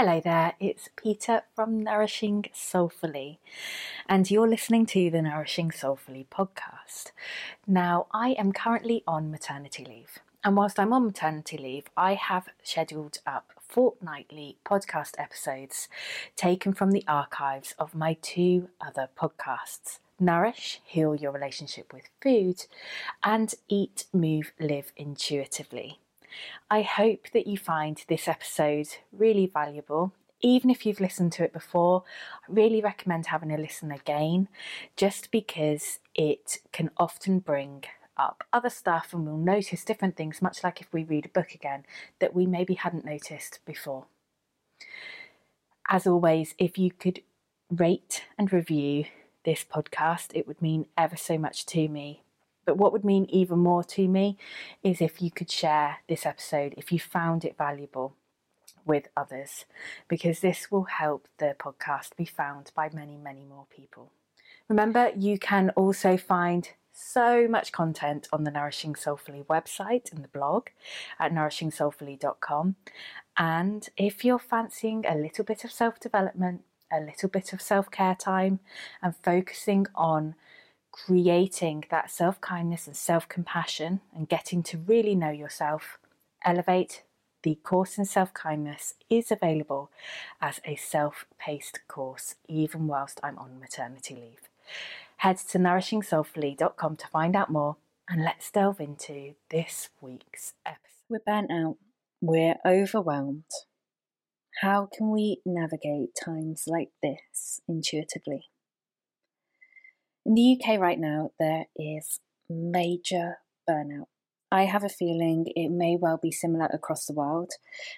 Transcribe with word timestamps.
Hello 0.00 0.20
there, 0.20 0.54
it's 0.60 0.90
Peta 0.94 1.42
from 1.56 1.82
Nourishing 1.82 2.44
Soulfully, 2.54 3.40
and 4.08 4.30
you're 4.30 4.46
listening 4.46 4.86
to 4.86 5.10
the 5.10 5.20
Nourishing 5.20 5.72
Soulfully 5.72 6.24
podcast. 6.30 7.10
Now, 7.66 8.06
I 8.12 8.28
am 8.38 8.52
currently 8.52 9.02
on 9.08 9.32
maternity 9.32 9.84
leave, 9.84 10.20
and 10.44 10.56
whilst 10.56 10.78
I'm 10.78 10.92
on 10.92 11.06
maternity 11.06 11.58
leave, 11.58 11.86
I 11.96 12.14
have 12.14 12.48
scheduled 12.62 13.18
up 13.26 13.50
fortnightly 13.60 14.58
podcast 14.64 15.14
episodes 15.18 15.88
taken 16.36 16.74
from 16.74 16.92
the 16.92 17.02
archives 17.08 17.74
of 17.76 17.96
my 17.96 18.16
two 18.22 18.68
other 18.80 19.08
podcasts. 19.20 19.98
Nourish, 20.20 20.80
heal 20.84 21.16
your 21.16 21.32
relationship 21.32 21.92
with 21.92 22.04
food, 22.22 22.66
and 23.24 23.52
eat, 23.66 24.04
move, 24.12 24.52
live 24.60 24.92
intuitively. 24.96 25.98
I 26.70 26.82
hope 26.82 27.28
that 27.32 27.46
you 27.46 27.56
find 27.56 28.02
this 28.08 28.28
episode 28.28 28.88
really 29.12 29.46
valuable. 29.46 30.12
Even 30.40 30.70
if 30.70 30.86
you've 30.86 31.00
listened 31.00 31.32
to 31.32 31.44
it 31.44 31.52
before, 31.52 32.04
I 32.48 32.52
really 32.52 32.80
recommend 32.80 33.26
having 33.26 33.52
a 33.52 33.58
listen 33.58 33.90
again 33.90 34.48
just 34.96 35.30
because 35.30 35.98
it 36.14 36.58
can 36.72 36.90
often 36.96 37.40
bring 37.40 37.84
up 38.16 38.44
other 38.52 38.70
stuff 38.70 39.12
and 39.12 39.26
we'll 39.26 39.36
notice 39.36 39.84
different 39.84 40.16
things, 40.16 40.42
much 40.42 40.62
like 40.62 40.80
if 40.80 40.92
we 40.92 41.04
read 41.04 41.26
a 41.26 41.30
book 41.30 41.54
again, 41.54 41.84
that 42.18 42.34
we 42.34 42.46
maybe 42.46 42.74
hadn't 42.74 43.04
noticed 43.04 43.60
before. 43.64 44.06
As 45.88 46.06
always, 46.06 46.54
if 46.58 46.76
you 46.76 46.90
could 46.90 47.22
rate 47.70 48.24
and 48.36 48.52
review 48.52 49.04
this 49.44 49.64
podcast, 49.64 50.28
it 50.34 50.46
would 50.46 50.60
mean 50.60 50.86
ever 50.96 51.16
so 51.16 51.38
much 51.38 51.64
to 51.66 51.88
me. 51.88 52.22
But 52.68 52.76
what 52.76 52.92
would 52.92 53.02
mean 53.02 53.24
even 53.30 53.60
more 53.60 53.82
to 53.84 54.06
me 54.06 54.36
is 54.82 55.00
if 55.00 55.22
you 55.22 55.30
could 55.30 55.50
share 55.50 56.00
this 56.06 56.26
episode, 56.26 56.74
if 56.76 56.92
you 56.92 56.98
found 56.98 57.42
it 57.42 57.56
valuable 57.56 58.14
with 58.84 59.08
others, 59.16 59.64
because 60.06 60.40
this 60.40 60.70
will 60.70 60.84
help 60.84 61.28
the 61.38 61.56
podcast 61.58 62.14
be 62.14 62.26
found 62.26 62.70
by 62.76 62.90
many, 62.92 63.16
many 63.16 63.42
more 63.42 63.64
people. 63.74 64.12
Remember, 64.68 65.12
you 65.16 65.38
can 65.38 65.70
also 65.76 66.18
find 66.18 66.68
so 66.92 67.48
much 67.48 67.72
content 67.72 68.28
on 68.34 68.44
the 68.44 68.50
Nourishing 68.50 68.94
Soulfully 68.94 69.44
website 69.48 70.12
and 70.12 70.22
the 70.22 70.28
blog 70.28 70.66
at 71.18 71.32
nourishingsoulfully.com. 71.32 72.76
And 73.38 73.88
if 73.96 74.26
you're 74.26 74.38
fancying 74.38 75.06
a 75.08 75.14
little 75.14 75.46
bit 75.46 75.64
of 75.64 75.72
self 75.72 75.98
development, 75.98 76.64
a 76.92 77.00
little 77.00 77.30
bit 77.30 77.54
of 77.54 77.62
self 77.62 77.90
care 77.90 78.14
time, 78.14 78.60
and 79.00 79.14
focusing 79.22 79.86
on 79.94 80.34
creating 81.04 81.84
that 81.90 82.10
self 82.10 82.40
kindness 82.40 82.86
and 82.86 82.96
self 82.96 83.28
compassion 83.28 84.00
and 84.14 84.28
getting 84.28 84.62
to 84.64 84.78
really 84.78 85.14
know 85.14 85.30
yourself, 85.30 85.98
Elevate, 86.44 87.02
the 87.42 87.54
course 87.56 87.98
in 87.98 88.04
self 88.04 88.32
kindness, 88.34 88.94
is 89.08 89.30
available 89.30 89.90
as 90.40 90.60
a 90.64 90.76
self 90.76 91.26
paced 91.38 91.80
course, 91.88 92.34
even 92.48 92.86
whilst 92.86 93.20
I'm 93.22 93.38
on 93.38 93.60
maternity 93.60 94.14
leave. 94.14 94.48
Head 95.18 95.38
to 95.50 95.58
nourishingsoulfully.com 95.58 96.96
to 96.96 97.06
find 97.08 97.34
out 97.34 97.50
more, 97.50 97.76
and 98.08 98.24
let's 98.24 98.50
delve 98.50 98.80
into 98.80 99.34
this 99.50 99.88
week's 100.00 100.54
episode. 100.64 100.82
We're 101.08 101.20
burnt 101.24 101.50
out, 101.50 101.76
we're 102.20 102.56
overwhelmed. 102.66 103.44
How 104.60 104.88
can 104.92 105.10
we 105.10 105.40
navigate 105.46 106.10
times 106.22 106.64
like 106.66 106.90
this 107.02 107.60
intuitively? 107.68 108.46
In 110.28 110.34
the 110.34 110.60
UK 110.60 110.78
right 110.78 110.98
now, 111.00 111.30
there 111.38 111.68
is 111.74 112.20
major 112.50 113.38
burnout. 113.66 114.08
I 114.52 114.64
have 114.64 114.84
a 114.84 114.90
feeling 114.90 115.46
it 115.56 115.70
may 115.70 115.96
well 115.98 116.18
be 116.22 116.30
similar 116.30 116.66
across 116.66 117.06
the 117.06 117.14
world, 117.14 117.52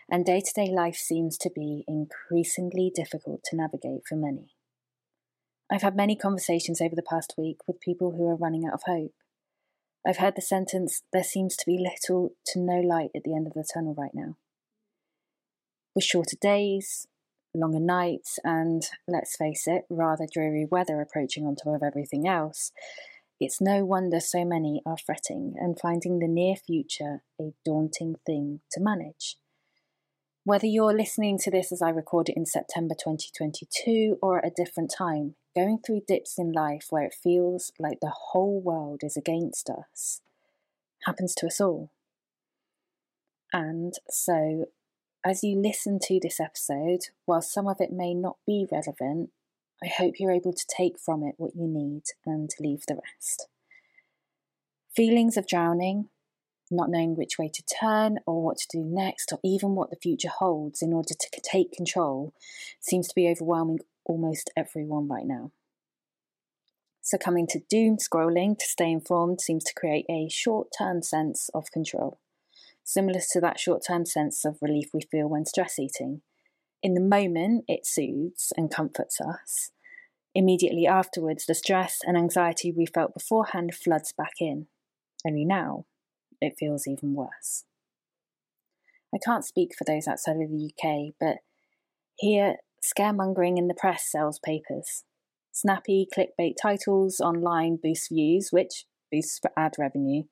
and 0.09 0.25
day 0.25 0.41
to 0.41 0.53
day 0.55 0.71
life 0.71 0.95
seems 0.95 1.37
to 1.39 1.51
be 1.53 1.83
increasingly 1.89 2.93
difficult 2.95 3.43
to 3.47 3.57
navigate 3.57 4.03
for 4.09 4.15
many. 4.15 4.55
I've 5.73 5.83
had 5.83 5.97
many 5.97 6.15
conversations 6.15 6.81
over 6.81 6.95
the 6.95 7.03
past 7.03 7.35
week 7.37 7.67
with 7.67 7.81
people 7.81 8.13
who 8.13 8.29
are 8.29 8.37
running 8.37 8.65
out 8.65 8.75
of 8.75 8.83
hope. 8.87 9.15
I've 10.07 10.19
heard 10.19 10.37
the 10.37 10.41
sentence, 10.41 11.03
there 11.13 11.25
seems 11.25 11.57
to 11.57 11.67
be 11.67 11.85
little 11.85 12.37
to 12.47 12.61
no 12.61 12.79
light 12.79 13.11
at 13.13 13.25
the 13.25 13.35
end 13.35 13.49
of 13.49 13.55
the 13.55 13.69
tunnel 13.75 13.97
right 13.99 14.15
now. 14.15 14.37
With 15.97 16.05
shorter 16.05 16.37
days, 16.41 17.09
longer 17.55 17.81
nights, 17.81 18.39
and 18.45 18.83
let's 19.09 19.37
face 19.37 19.67
it, 19.67 19.85
rather 19.89 20.27
dreary 20.31 20.67
weather 20.71 21.01
approaching 21.01 21.47
on 21.47 21.57
top 21.57 21.75
of 21.75 21.83
everything 21.83 22.27
else, 22.27 22.73
it's 23.41 23.61
no 23.61 23.85
wonder 23.85 24.21
so 24.21 24.45
many 24.45 24.83
are 24.85 24.99
fretting 24.99 25.55
and 25.59 25.81
finding 25.81 26.19
the 26.19 26.29
near 26.29 26.57
future 26.57 27.23
a 27.41 27.53
daunting 27.65 28.17
thing 28.27 28.61
to 28.73 28.81
manage. 28.81 29.37
Whether 30.45 30.67
you're 30.67 30.97
listening 30.97 31.39
to 31.39 31.51
this 31.51 31.71
as 31.73 31.83
I 31.83 31.91
record 31.91 32.29
it 32.29 32.37
in 32.37 32.47
September 32.47 32.95
2022 32.95 34.19
or 34.23 34.39
at 34.39 34.47
a 34.47 34.55
different 34.55 34.93
time, 34.97 35.37
going 35.55 35.79
through 35.85 36.03
dips 36.07 36.39
in 36.39 36.53
life 36.53 36.87
where 36.91 37.05
it 37.05 37.15
feels 37.23 37.73
like 37.79 38.01
the 38.01 38.13
whole 38.33 38.61
world 38.61 39.01
is 39.03 39.17
against 39.17 39.69
us 39.71 40.21
happens 41.07 41.35
to 41.37 41.47
us 41.47 41.61
all. 41.61 41.91
And 43.53 43.95
so 44.09 44.67
as 45.25 45.45
you 45.45 45.61
listen 45.61 45.99
to 46.05 46.19
this 46.21 46.41
episode, 46.41 47.01
while 47.27 47.43
some 47.43 47.69
of 47.69 47.77
it 47.81 47.93
may 47.93 48.15
not 48.15 48.37
be 48.47 48.67
relevant, 48.71 49.31
I 49.83 49.89
hope 49.89 50.15
you're 50.19 50.33
able 50.33 50.53
to 50.53 50.67
take 50.67 50.99
from 50.99 51.23
it 51.23 51.35
what 51.37 51.55
you 51.55 51.67
need 51.67 52.03
and 52.25 52.51
leave 52.59 52.85
the 52.87 52.97
rest. 52.97 53.49
Feelings 54.95 55.37
of 55.37 55.47
drowning, 55.47 56.09
not 56.71 56.91
knowing 56.91 57.17
which 57.17 57.39
way 57.39 57.51
to 57.53 57.63
turn 57.81 58.19
or 58.27 58.43
what 58.43 58.59
to 58.59 58.67
do 58.71 58.83
next, 58.83 59.33
or 59.33 59.41
even 59.45 59.75
what 59.75 59.91
the 59.91 59.97
future 59.97 60.29
holds 60.29 60.83
in 60.83 60.93
order 60.93 61.15
to 61.15 61.41
take 61.43 61.73
control, 61.73 62.33
seems 62.81 63.09
to 63.09 63.15
be 63.15 63.29
overwhelming 63.29 63.81
almost 64.05 64.51
everyone 64.57 65.09
right 65.09 65.27
now. 65.27 65.53
Succumbing 67.03 67.47
to 67.49 67.61
doom 67.69 67.97
scrolling 67.97 68.59
to 68.59 68.67
stay 68.67 68.91
informed 68.91 69.41
seems 69.41 69.65
to 69.65 69.75
create 69.75 70.07
a 70.09 70.29
short 70.31 70.69
term 70.77 71.03
sense 71.03 71.51
of 71.55 71.71
control 71.73 72.19
similar 72.85 73.21
to 73.33 73.41
that 73.41 73.59
short 73.59 73.83
term 73.87 74.05
sense 74.05 74.45
of 74.45 74.59
relief 74.61 74.91
we 74.93 75.01
feel 75.11 75.29
when 75.29 75.47
stress 75.47 75.79
eating. 75.79 76.23
In 76.83 76.95
the 76.95 77.01
moment, 77.01 77.65
it 77.69 77.87
soothes 77.87 78.53
and 78.57 78.71
comforts 78.71 79.21
us. 79.21 79.71
Immediately 80.35 80.87
afterwards, 80.87 81.45
the 81.47 81.55
stress 81.55 81.99
and 82.07 82.17
anxiety 82.17 82.73
we 82.73 82.87
felt 82.87 83.15
beforehand 83.15 83.75
floods 83.75 84.13
back 84.17 84.35
in. 84.41 84.69
Only 85.27 85.45
now, 85.45 85.87
it 86.41 86.55
feels 86.59 86.87
even 86.87 87.15
worse. 87.15 87.65
I 89.15 89.19
can't 89.19 89.45
speak 89.45 89.73
for 89.77 89.85
those 89.85 90.07
outside 90.07 90.37
of 90.37 90.51
the 90.51 90.71
UK, 90.71 91.15
but 91.19 91.39
here, 92.17 92.57
scaremongering 92.83 93.59
in 93.59 93.67
the 93.67 93.75
press 93.75 94.11
sells 94.11 94.39
papers. 94.39 95.05
Snappy 95.53 96.07
clickbait 96.17 96.55
titles 96.61 97.21
online 97.21 97.77
boost 97.83 98.09
views, 98.09 98.51
which 98.53 98.85
boosts 99.11 99.41
ad 99.57 99.75
revenue, 99.79 100.23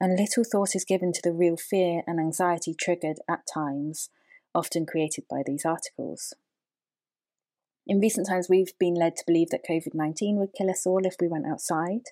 and 0.00 0.16
little 0.18 0.44
thought 0.44 0.74
is 0.74 0.84
given 0.84 1.12
to 1.12 1.20
the 1.22 1.32
real 1.32 1.56
fear 1.56 2.02
and 2.06 2.18
anxiety 2.18 2.74
triggered 2.74 3.18
at 3.28 3.46
times, 3.52 4.10
often 4.54 4.86
created 4.86 5.24
by 5.28 5.42
these 5.44 5.64
articles. 5.64 6.34
In 7.86 8.00
recent 8.00 8.28
times, 8.28 8.48
we've 8.48 8.76
been 8.78 8.94
led 8.94 9.16
to 9.16 9.24
believe 9.26 9.50
that 9.50 9.66
COVID 9.68 9.94
19 9.94 10.36
would 10.36 10.54
kill 10.56 10.70
us 10.70 10.86
all 10.86 11.04
if 11.04 11.16
we 11.20 11.28
went 11.28 11.46
outside, 11.46 12.02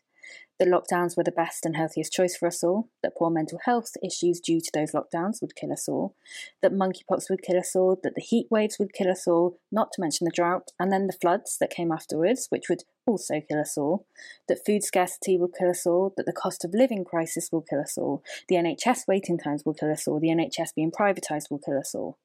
that 0.58 0.68
lockdowns 0.68 1.16
were 1.16 1.24
the 1.24 1.32
best 1.32 1.66
and 1.66 1.76
healthiest 1.76 2.12
choice 2.12 2.36
for 2.36 2.46
us 2.46 2.62
all, 2.62 2.88
that 3.02 3.16
poor 3.16 3.30
mental 3.30 3.58
health 3.64 3.92
issues 4.02 4.40
due 4.40 4.60
to 4.60 4.70
those 4.72 4.92
lockdowns 4.92 5.40
would 5.40 5.56
kill 5.56 5.72
us 5.72 5.88
all, 5.88 6.14
that 6.62 6.72
monkeypox 6.72 7.28
would 7.28 7.42
kill 7.42 7.58
us 7.58 7.74
all, 7.74 7.98
that 8.02 8.14
the 8.14 8.20
heat 8.20 8.46
waves 8.50 8.76
would 8.78 8.92
kill 8.92 9.10
us 9.10 9.26
all, 9.26 9.58
not 9.72 9.90
to 9.92 10.00
mention 10.00 10.24
the 10.24 10.30
drought, 10.30 10.70
and 10.78 10.92
then 10.92 11.06
the 11.06 11.18
floods 11.20 11.56
that 11.58 11.70
came 11.70 11.90
afterwards, 11.90 12.46
which 12.50 12.68
would 12.68 12.84
also 13.06 13.40
kill 13.48 13.58
us 13.58 13.76
all, 13.76 14.06
that 14.48 14.64
food 14.64 14.84
scarcity 14.84 15.36
will 15.36 15.48
kill 15.48 15.70
us 15.70 15.86
all, 15.86 16.14
that 16.16 16.26
the 16.26 16.32
cost 16.32 16.64
of 16.64 16.74
living 16.74 17.04
crisis 17.04 17.48
will 17.50 17.62
kill 17.62 17.80
us 17.80 17.98
all, 17.98 18.22
the 18.48 18.56
NHS 18.56 19.08
waiting 19.08 19.38
times 19.38 19.64
will 19.64 19.74
kill 19.74 19.90
us 19.90 20.06
all, 20.06 20.20
the 20.20 20.28
NHS 20.28 20.74
being 20.76 20.92
privatised 20.92 21.50
will 21.50 21.58
kill 21.58 21.78
us 21.78 21.94
all. 21.94 22.18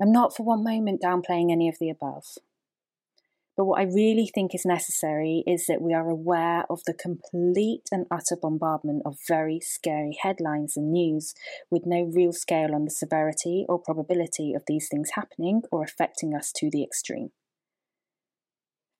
I'm 0.00 0.12
not 0.12 0.34
for 0.34 0.44
one 0.44 0.64
moment 0.64 1.02
downplaying 1.02 1.52
any 1.52 1.68
of 1.68 1.78
the 1.78 1.90
above. 1.90 2.24
But 3.60 3.66
what 3.66 3.80
I 3.80 3.84
really 3.84 4.26
think 4.26 4.54
is 4.54 4.64
necessary 4.64 5.44
is 5.46 5.66
that 5.66 5.82
we 5.82 5.92
are 5.92 6.08
aware 6.08 6.64
of 6.70 6.80
the 6.86 6.94
complete 6.94 7.90
and 7.92 8.06
utter 8.10 8.34
bombardment 8.40 9.02
of 9.04 9.18
very 9.28 9.60
scary 9.60 10.16
headlines 10.22 10.78
and 10.78 10.90
news 10.90 11.34
with 11.70 11.82
no 11.84 12.04
real 12.04 12.32
scale 12.32 12.74
on 12.74 12.86
the 12.86 12.90
severity 12.90 13.66
or 13.68 13.78
probability 13.78 14.54
of 14.54 14.62
these 14.66 14.88
things 14.90 15.10
happening 15.14 15.60
or 15.70 15.84
affecting 15.84 16.34
us 16.34 16.52
to 16.56 16.70
the 16.72 16.82
extreme. 16.82 17.32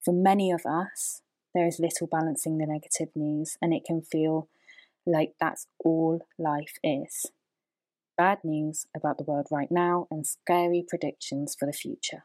For 0.04 0.12
many 0.12 0.52
of 0.52 0.66
us, 0.66 1.22
there 1.54 1.66
is 1.66 1.80
little 1.80 2.06
balancing 2.06 2.58
the 2.58 2.66
negative 2.66 3.16
news, 3.16 3.56
and 3.62 3.72
it 3.72 3.84
can 3.86 4.02
feel 4.02 4.50
like 5.06 5.32
that's 5.40 5.68
all 5.82 6.20
life 6.38 6.74
is. 6.84 7.32
Bad 8.18 8.40
news 8.44 8.84
about 8.94 9.16
the 9.16 9.24
world 9.24 9.46
right 9.50 9.70
now 9.70 10.06
and 10.10 10.26
scary 10.26 10.84
predictions 10.86 11.56
for 11.58 11.64
the 11.64 11.72
future. 11.72 12.24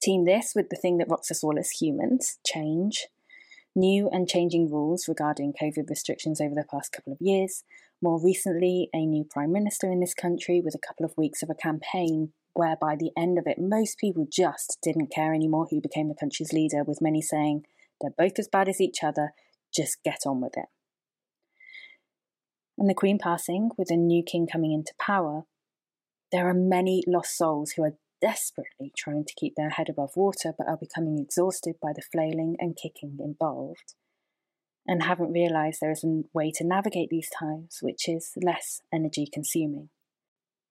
Team 0.00 0.24
this 0.24 0.52
with 0.54 0.68
the 0.68 0.76
thing 0.76 0.98
that 0.98 1.08
rocks 1.08 1.30
us 1.30 1.42
all 1.42 1.58
as 1.58 1.70
humans 1.70 2.38
change. 2.46 3.08
New 3.74 4.08
and 4.10 4.28
changing 4.28 4.70
rules 4.70 5.08
regarding 5.08 5.52
COVID 5.52 5.88
restrictions 5.88 6.40
over 6.40 6.54
the 6.54 6.64
past 6.70 6.92
couple 6.92 7.12
of 7.12 7.20
years. 7.20 7.64
More 8.00 8.22
recently, 8.22 8.88
a 8.92 9.04
new 9.04 9.24
Prime 9.24 9.52
Minister 9.52 9.90
in 9.90 10.00
this 10.00 10.14
country 10.14 10.60
with 10.64 10.74
a 10.74 10.86
couple 10.86 11.04
of 11.04 11.16
weeks 11.16 11.42
of 11.42 11.50
a 11.50 11.54
campaign 11.54 12.32
where 12.54 12.76
by 12.80 12.96
the 12.96 13.10
end 13.16 13.38
of 13.38 13.46
it, 13.46 13.58
most 13.58 13.98
people 13.98 14.26
just 14.30 14.78
didn't 14.82 15.12
care 15.12 15.32
anymore 15.32 15.68
who 15.70 15.80
became 15.80 16.08
the 16.08 16.14
country's 16.14 16.52
leader, 16.52 16.82
with 16.82 17.00
many 17.00 17.22
saying, 17.22 17.64
they're 18.00 18.10
both 18.16 18.38
as 18.38 18.48
bad 18.48 18.68
as 18.68 18.80
each 18.80 19.04
other, 19.04 19.32
just 19.74 20.02
get 20.04 20.20
on 20.26 20.40
with 20.40 20.56
it. 20.56 20.66
And 22.76 22.88
the 22.88 22.94
Queen 22.94 23.18
passing, 23.18 23.70
with 23.76 23.90
a 23.90 23.96
new 23.96 24.22
king 24.22 24.46
coming 24.50 24.72
into 24.72 24.92
power, 24.98 25.44
there 26.32 26.48
are 26.48 26.54
many 26.54 27.02
lost 27.06 27.36
souls 27.36 27.72
who 27.72 27.82
are 27.82 27.96
desperately 28.20 28.92
trying 28.96 29.24
to 29.24 29.34
keep 29.38 29.54
their 29.56 29.70
head 29.70 29.88
above 29.88 30.10
water 30.16 30.52
but 30.56 30.68
are 30.68 30.76
becoming 30.76 31.18
exhausted 31.18 31.76
by 31.82 31.92
the 31.94 32.02
flailing 32.12 32.56
and 32.58 32.76
kicking 32.76 33.18
involved 33.20 33.94
and 34.88 35.02
haven't 35.02 35.32
realised 35.32 35.80
there 35.80 35.92
is 35.92 36.02
a 36.02 36.22
way 36.32 36.50
to 36.50 36.66
navigate 36.66 37.10
these 37.10 37.28
times 37.38 37.78
which 37.82 38.08
is 38.08 38.32
less 38.42 38.80
energy 38.92 39.28
consuming. 39.30 39.90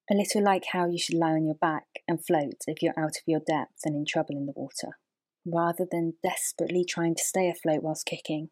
A 0.09 0.15
little 0.15 0.43
like 0.43 0.63
how 0.71 0.87
you 0.87 0.97
should 0.97 1.17
lie 1.17 1.31
on 1.31 1.45
your 1.45 1.55
back 1.55 1.85
and 2.07 2.25
float 2.25 2.63
if 2.65 2.81
you're 2.81 2.97
out 2.97 3.17
of 3.17 3.23
your 3.27 3.41
depth 3.45 3.81
and 3.85 3.95
in 3.95 4.05
trouble 4.05 4.35
in 4.35 4.47
the 4.47 4.53
water, 4.55 4.97
rather 5.45 5.85
than 5.89 6.13
desperately 6.23 6.83
trying 6.83 7.13
to 7.13 7.23
stay 7.23 7.49
afloat 7.49 7.83
whilst 7.83 8.07
kicking 8.07 8.49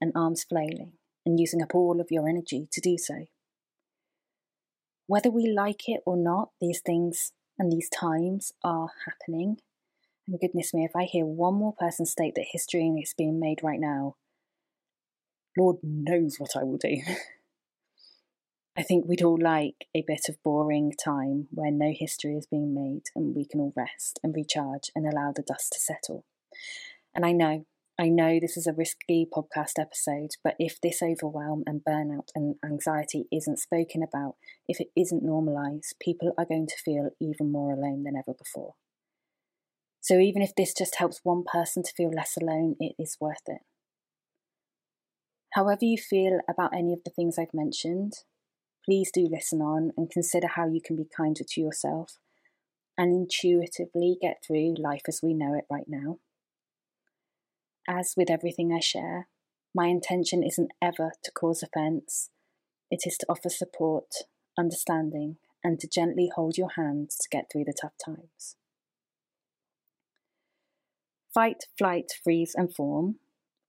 and 0.00 0.12
arms 0.14 0.44
flailing 0.48 0.92
and 1.26 1.38
using 1.38 1.62
up 1.62 1.74
all 1.74 2.00
of 2.00 2.06
your 2.10 2.28
energy 2.28 2.68
to 2.72 2.80
do 2.80 2.96
so. 2.96 3.26
Whether 5.06 5.30
we 5.30 5.52
like 5.54 5.82
it 5.86 6.00
or 6.06 6.16
not, 6.16 6.50
these 6.60 6.80
things 6.80 7.32
and 7.58 7.70
these 7.70 7.88
times 7.88 8.52
are 8.62 8.88
happening. 9.06 9.58
And 10.26 10.40
goodness 10.40 10.72
me, 10.72 10.84
if 10.84 10.96
I 10.96 11.04
hear 11.04 11.26
one 11.26 11.54
more 11.54 11.74
person 11.74 12.06
state 12.06 12.34
that 12.36 12.46
history 12.52 12.88
is 13.02 13.14
being 13.16 13.38
made 13.38 13.60
right 13.62 13.80
now, 13.80 14.16
Lord 15.56 15.76
knows 15.82 16.36
what 16.38 16.56
I 16.56 16.64
will 16.64 16.78
do. 16.78 16.96
I 18.76 18.82
think 18.82 19.06
we'd 19.06 19.22
all 19.22 19.38
like 19.40 19.86
a 19.94 20.02
bit 20.04 20.28
of 20.28 20.42
boring 20.42 20.92
time 20.92 21.46
where 21.52 21.70
no 21.70 21.92
history 21.94 22.36
is 22.36 22.46
being 22.46 22.74
made 22.74 23.04
and 23.14 23.34
we 23.34 23.46
can 23.46 23.60
all 23.60 23.72
rest 23.76 24.18
and 24.24 24.34
recharge 24.34 24.90
and 24.96 25.06
allow 25.06 25.32
the 25.32 25.42
dust 25.42 25.72
to 25.74 25.78
settle. 25.78 26.24
And 27.14 27.24
I 27.24 27.30
know 27.30 27.66
I 27.96 28.08
know 28.08 28.40
this 28.40 28.56
is 28.56 28.66
a 28.66 28.72
risky 28.72 29.24
podcast 29.24 29.78
episode, 29.78 30.32
but 30.42 30.56
if 30.58 30.80
this 30.80 31.00
overwhelm 31.00 31.62
and 31.64 31.80
burnout 31.88 32.30
and 32.34 32.56
anxiety 32.64 33.26
isn't 33.32 33.60
spoken 33.60 34.02
about, 34.02 34.34
if 34.66 34.80
it 34.80 34.88
isn't 34.96 35.22
normalised, 35.22 35.94
people 36.00 36.32
are 36.36 36.44
going 36.44 36.66
to 36.66 36.82
feel 36.84 37.10
even 37.20 37.52
more 37.52 37.72
alone 37.72 38.02
than 38.02 38.16
ever 38.16 38.36
before. 38.36 38.74
So 40.00 40.18
even 40.18 40.42
if 40.42 40.56
this 40.56 40.74
just 40.74 40.96
helps 40.96 41.20
one 41.22 41.44
person 41.44 41.84
to 41.84 41.92
feel 41.96 42.10
less 42.10 42.36
alone, 42.36 42.74
it 42.80 42.94
is 42.98 43.16
worth 43.20 43.46
it. 43.46 43.62
However, 45.52 45.84
you 45.84 45.96
feel 45.96 46.40
about 46.50 46.76
any 46.76 46.92
of 46.92 47.04
the 47.04 47.12
things 47.12 47.38
I've 47.38 47.54
mentioned, 47.54 48.14
please 48.84 49.12
do 49.14 49.28
listen 49.30 49.62
on 49.62 49.92
and 49.96 50.10
consider 50.10 50.48
how 50.48 50.66
you 50.66 50.80
can 50.84 50.96
be 50.96 51.06
kinder 51.16 51.44
to 51.48 51.60
yourself 51.60 52.18
and 52.98 53.12
intuitively 53.12 54.16
get 54.20 54.42
through 54.44 54.74
life 54.78 55.02
as 55.06 55.20
we 55.22 55.32
know 55.32 55.54
it 55.54 55.64
right 55.70 55.86
now. 55.86 56.18
As 57.88 58.14
with 58.16 58.30
everything 58.30 58.72
I 58.72 58.80
share, 58.80 59.28
my 59.74 59.86
intention 59.86 60.42
isn't 60.42 60.70
ever 60.80 61.12
to 61.22 61.30
cause 61.32 61.62
offence. 61.62 62.30
It 62.90 63.02
is 63.04 63.16
to 63.18 63.26
offer 63.28 63.48
support, 63.48 64.06
understanding, 64.58 65.36
and 65.62 65.78
to 65.80 65.88
gently 65.88 66.30
hold 66.34 66.56
your 66.56 66.70
hand 66.76 67.10
to 67.10 67.28
get 67.30 67.46
through 67.50 67.64
the 67.64 67.74
tough 67.78 67.94
times. 68.04 68.56
Fight, 71.32 71.64
flight, 71.76 72.12
freeze, 72.22 72.54
and 72.54 72.74
fawn, 72.74 73.16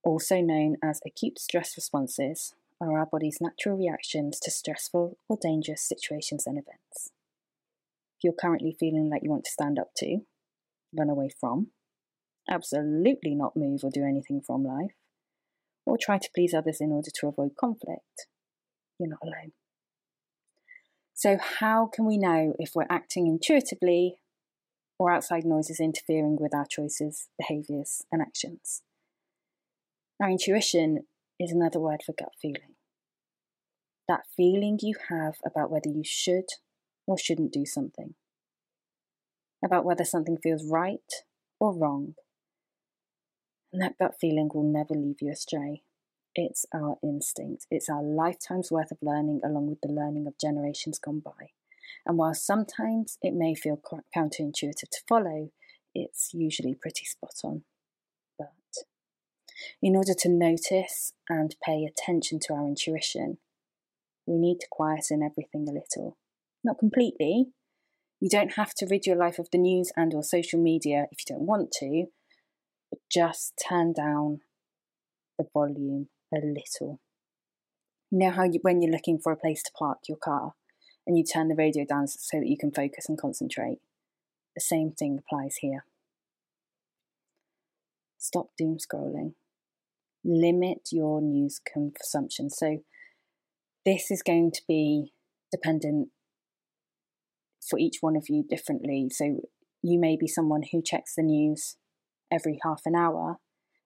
also 0.04 0.40
known 0.40 0.76
as 0.82 1.00
acute 1.04 1.38
stress 1.38 1.74
responses, 1.76 2.54
are 2.80 2.98
our 2.98 3.06
body's 3.06 3.38
natural 3.40 3.76
reactions 3.76 4.38
to 4.40 4.50
stressful 4.50 5.18
or 5.28 5.38
dangerous 5.40 5.82
situations 5.82 6.46
and 6.46 6.56
events. 6.56 7.10
If 8.16 8.24
you're 8.24 8.32
currently 8.32 8.76
feeling 8.78 9.10
like 9.10 9.22
you 9.22 9.30
want 9.30 9.44
to 9.44 9.50
stand 9.50 9.78
up 9.78 9.90
to, 9.96 10.20
run 10.96 11.10
away 11.10 11.30
from, 11.40 11.68
absolutely 12.48 13.34
not 13.34 13.56
move 13.56 13.80
or 13.82 13.90
do 13.90 14.04
anything 14.04 14.40
from 14.40 14.64
life, 14.64 14.94
or 15.84 15.96
try 16.00 16.18
to 16.18 16.30
please 16.34 16.54
others 16.54 16.80
in 16.80 16.90
order 16.90 17.10
to 17.14 17.28
avoid 17.28 17.56
conflict, 17.58 18.26
you're 18.98 19.08
not 19.08 19.20
alone. 19.22 19.52
So, 21.14 21.38
how 21.40 21.86
can 21.86 22.04
we 22.04 22.18
know 22.18 22.54
if 22.58 22.72
we're 22.74 22.86
acting 22.90 23.26
intuitively 23.26 24.16
or 24.98 25.10
outside 25.10 25.44
noises 25.44 25.80
interfering 25.80 26.36
with 26.38 26.54
our 26.54 26.66
choices, 26.68 27.28
behaviours, 27.38 28.02
and 28.12 28.20
actions? 28.20 28.82
Our 30.20 30.30
intuition 30.30 31.06
is 31.38 31.52
another 31.52 31.80
word 31.80 32.02
for 32.04 32.12
gut 32.12 32.32
feeling. 32.40 32.74
That 34.08 34.24
feeling 34.36 34.78
you 34.82 34.94
have 35.08 35.36
about 35.44 35.70
whether 35.70 35.88
you 35.88 36.02
should 36.04 36.46
or 37.06 37.18
shouldn't 37.18 37.52
do 37.52 37.64
something, 37.64 38.14
about 39.64 39.84
whether 39.84 40.04
something 40.04 40.36
feels 40.36 40.68
right 40.70 41.00
or 41.58 41.74
wrong, 41.74 42.14
and 43.76 43.82
that 43.82 43.98
gut 43.98 44.14
feeling 44.18 44.48
will 44.54 44.62
never 44.62 44.94
leave 44.94 45.20
you 45.20 45.30
astray. 45.30 45.82
It's 46.34 46.64
our 46.72 46.96
instinct. 47.02 47.66
It's 47.70 47.90
our 47.90 48.02
lifetime's 48.02 48.72
worth 48.72 48.90
of 48.90 48.96
learning, 49.02 49.42
along 49.44 49.66
with 49.66 49.82
the 49.82 49.92
learning 49.92 50.26
of 50.26 50.38
generations 50.40 50.98
gone 50.98 51.20
by. 51.20 51.50
And 52.06 52.16
while 52.16 52.32
sometimes 52.32 53.18
it 53.20 53.34
may 53.34 53.54
feel 53.54 53.78
counterintuitive 54.16 54.88
to 54.90 55.00
follow, 55.06 55.50
it's 55.94 56.32
usually 56.32 56.74
pretty 56.74 57.04
spot 57.04 57.34
on. 57.44 57.64
But 58.38 58.48
in 59.82 59.94
order 59.94 60.14
to 60.20 60.28
notice 60.30 61.12
and 61.28 61.54
pay 61.62 61.84
attention 61.84 62.38
to 62.44 62.54
our 62.54 62.66
intuition, 62.66 63.36
we 64.24 64.38
need 64.38 64.60
to 64.60 64.68
quieten 64.70 65.22
everything 65.22 65.68
a 65.68 65.72
little. 65.72 66.16
Not 66.64 66.78
completely. 66.78 67.48
You 68.20 68.30
don't 68.30 68.54
have 68.54 68.72
to 68.76 68.86
rid 68.86 69.04
your 69.04 69.16
life 69.16 69.38
of 69.38 69.50
the 69.52 69.58
news 69.58 69.92
and 69.98 70.14
or 70.14 70.22
social 70.22 70.62
media 70.62 71.08
if 71.12 71.18
you 71.20 71.36
don't 71.36 71.46
want 71.46 71.72
to, 71.72 72.06
but 72.96 73.02
just 73.10 73.62
turn 73.68 73.92
down 73.92 74.40
the 75.38 75.44
volume 75.52 76.08
a 76.32 76.38
little. 76.38 77.00
You 78.10 78.18
know 78.18 78.30
how 78.30 78.44
you, 78.44 78.58
when 78.62 78.80
you're 78.80 78.92
looking 78.92 79.18
for 79.18 79.32
a 79.32 79.36
place 79.36 79.62
to 79.64 79.70
park 79.78 79.98
your 80.08 80.16
car 80.16 80.54
and 81.06 81.18
you 81.18 81.24
turn 81.24 81.48
the 81.48 81.54
radio 81.54 81.84
down 81.84 82.06
so 82.06 82.38
that 82.38 82.46
you 82.46 82.56
can 82.56 82.72
focus 82.72 83.06
and 83.08 83.18
concentrate? 83.18 83.78
The 84.54 84.60
same 84.60 84.92
thing 84.92 85.18
applies 85.18 85.56
here. 85.56 85.84
Stop 88.18 88.46
doom 88.56 88.78
scrolling. 88.78 89.34
Limit 90.24 90.88
your 90.90 91.20
news 91.20 91.60
consumption. 91.60 92.50
So, 92.50 92.78
this 93.84 94.10
is 94.10 94.22
going 94.22 94.50
to 94.52 94.62
be 94.66 95.12
dependent 95.52 96.08
for 97.68 97.78
each 97.78 97.98
one 98.00 98.16
of 98.16 98.24
you 98.28 98.42
differently. 98.48 99.08
So, 99.12 99.40
you 99.82 100.00
may 100.00 100.16
be 100.16 100.26
someone 100.26 100.62
who 100.72 100.82
checks 100.82 101.14
the 101.14 101.22
news 101.22 101.76
every 102.30 102.58
half 102.62 102.82
an 102.86 102.94
hour, 102.94 103.38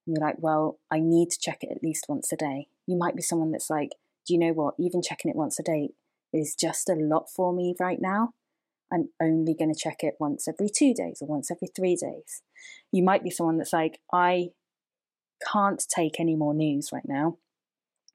and 0.07 0.17
you're 0.17 0.27
like, 0.27 0.37
well, 0.39 0.79
I 0.91 1.01
need 1.01 1.31
to 1.31 1.39
check 1.41 1.59
it 1.63 1.71
at 1.71 1.83
least 1.83 2.07
once 2.09 2.33
a 2.33 2.37
day. 2.37 2.69
You 2.87 2.97
might 2.97 3.17
be 3.17 3.23
someone 3.23 3.53
that's 3.53 3.71
like, 3.71 3.91
do 4.27 4.35
you 4.35 4.41
know 4.41 4.53
what? 4.53 4.75
Even 4.79 5.03
checking 5.03 5.31
it 5.31 5.37
once 5.37 5.59
a 5.59 5.63
day 5.63 5.91
is 6.33 6.55
just 6.55 6.89
a 6.89 6.95
lot 6.95 7.29
for 7.29 7.53
me 7.53 7.75
right 7.79 8.01
now. 8.01 8.31
I'm 8.93 9.11
only 9.23 9.55
going 9.55 9.73
to 9.73 9.79
check 9.79 10.03
it 10.03 10.15
once 10.19 10.49
every 10.49 10.69
two 10.69 10.95
days 10.95 11.19
or 11.21 11.29
once 11.29 11.51
every 11.51 11.69
three 11.69 11.97
days. 11.97 12.43
You 12.93 13.03
might 13.03 13.23
be 13.23 13.31
someone 13.31 13.59
that's 13.59 13.73
like, 13.73 14.01
I 14.13 14.49
can't 15.53 15.83
take 15.95 16.19
any 16.19 16.35
more 16.35 16.55
news 16.55 16.91
right 16.93 17.07
now. 17.07 17.39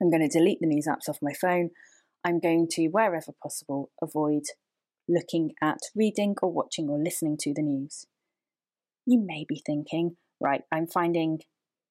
I'm 0.02 0.12
going 0.12 0.28
to 0.28 0.38
delete 0.40 0.60
the 0.60 0.68
news 0.68 0.88
apps 0.88 1.10
off 1.10 1.20
my 1.22 1.34
phone. 1.34 1.70
I'm 2.26 2.40
going 2.40 2.68
to, 2.72 2.88
wherever 2.88 3.32
possible, 3.42 3.92
avoid 4.02 4.44
looking 5.08 5.54
at 5.62 5.80
reading 5.96 6.36
or 6.42 6.52
watching 6.52 6.90
or 6.90 6.98
listening 6.98 7.38
to 7.40 7.54
the 7.54 7.62
news 7.62 8.08
you 9.06 9.20
may 9.20 9.46
be 9.48 9.62
thinking, 9.66 10.18
right, 10.40 10.64
I'm 10.72 10.88
finding 10.88 11.40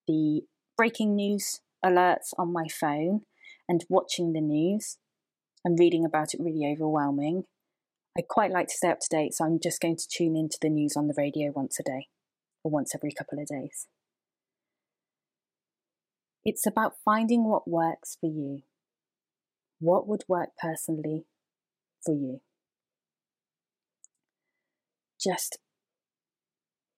the 0.07 0.43
breaking 0.77 1.15
news 1.15 1.61
alerts 1.85 2.33
on 2.39 2.53
my 2.53 2.67
phone 2.69 3.23
and 3.69 3.85
watching 3.89 4.33
the 4.33 4.41
news 4.41 4.99
and 5.65 5.79
reading 5.79 6.05
about 6.05 6.35
it 6.35 6.41
really 6.41 6.71
overwhelming. 6.71 7.45
I 8.17 8.23
quite 8.29 8.53
like 8.53 8.69
to 8.69 8.77
stay 8.77 8.91
up 8.91 9.01
to 9.01 9.09
date, 9.11 9.35
so 9.35 9.45
I'm 9.45 9.59
just 9.61 9.81
going 9.81 9.97
to 9.97 10.09
tune 10.09 10.37
into 10.37 10.59
the 10.61 10.69
news 10.69 10.97
on 10.97 11.09
the 11.09 11.15
radio 11.17 11.51
once 11.51 11.79
a 11.81 11.83
day 11.83 12.09
or 12.63 12.71
once 12.71 12.95
every 12.95 13.13
couple 13.13 13.41
of 13.41 13.47
days. 13.47 13.87
It's 16.45 16.67
about 16.67 16.97
finding 17.05 17.45
what 17.45 17.67
works 17.67 18.17
for 18.21 18.27
you. 18.27 18.63
What 19.81 20.07
would 20.07 20.25
work 20.29 20.51
personally 20.61 21.25
for 22.05 22.15
you? 22.15 22.41
Just 25.19 25.59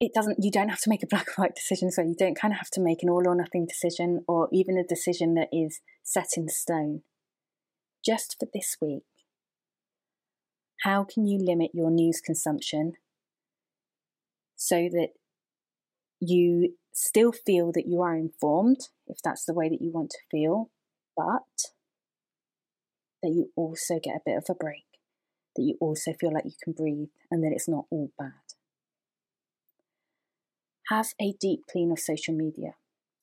it 0.01 0.13
doesn't 0.15 0.39
you 0.43 0.51
don't 0.51 0.69
have 0.69 0.81
to 0.81 0.91
make 0.91 1.03
a 1.03 1.07
black 1.07 1.27
and 1.29 1.37
white 1.37 1.55
decision 1.55 1.91
so 1.91 2.03
you 2.03 2.15
don't 2.19 2.39
kind 2.39 2.53
of 2.53 2.59
have 2.59 2.71
to 2.71 2.81
make 2.81 3.03
an 3.03 3.09
all 3.09 3.27
or 3.27 3.35
nothing 3.35 3.67
decision 3.67 4.21
or 4.29 4.49
even 4.53 4.77
a 4.77 4.85
decision 4.85 5.35
that 5.35 5.49
is 5.53 5.81
set 6.03 6.29
in 6.37 6.49
stone 6.49 7.03
just 8.05 8.37
for 8.39 8.47
this 8.53 8.77
week 8.81 9.05
how 10.83 11.05
can 11.05 11.27
you 11.27 11.39
limit 11.39 11.71
your 11.73 11.91
news 11.91 12.21
consumption 12.21 12.93
so 14.55 14.89
that 14.91 15.09
you 16.21 16.75
still 16.93 17.33
feel 17.33 17.73
that 17.73 17.87
you 17.87 18.01
are 18.01 18.17
informed 18.17 18.89
if 19.07 19.19
that's 19.23 19.45
the 19.45 19.55
way 19.55 19.69
that 19.69 19.83
you 19.83 19.91
want 19.93 20.11
to 20.11 20.19
feel 20.31 20.71
but 21.17 21.73
that 23.23 23.31
you 23.31 23.51
also 23.57 23.99
get 24.03 24.17
a 24.17 24.21
bit 24.25 24.37
of 24.37 24.45
a 24.49 24.55
break 24.55 24.85
that 25.57 25.63
you 25.63 25.77
also 25.81 26.13
feel 26.13 26.33
like 26.33 26.45
you 26.45 26.53
can 26.63 26.73
breathe 26.73 27.09
and 27.31 27.43
that 27.43 27.53
it's 27.53 27.69
not 27.69 27.87
all 27.91 28.11
bad. 28.19 28.46
Have 30.89 31.15
a 31.21 31.35
deep 31.41 31.63
clean 31.69 31.91
of 31.91 31.99
social 31.99 32.33
media. 32.33 32.75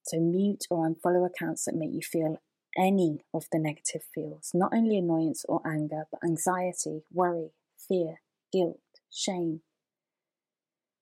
So 0.05 0.19
mute 0.19 0.65
or 0.69 0.85
unfollow 0.85 1.25
accounts 1.25 1.63
that 1.63 1.75
make 1.75 1.93
you 1.93 2.01
feel 2.01 2.41
any 2.77 3.23
of 3.33 3.45
the 3.53 3.59
negative 3.59 4.01
feels, 4.13 4.51
not 4.53 4.73
only 4.73 4.97
annoyance 4.97 5.45
or 5.47 5.61
anger, 5.65 6.03
but 6.11 6.27
anxiety, 6.27 7.03
worry, 7.13 7.51
fear, 7.77 8.15
guilt, 8.51 8.81
shame. 9.09 9.61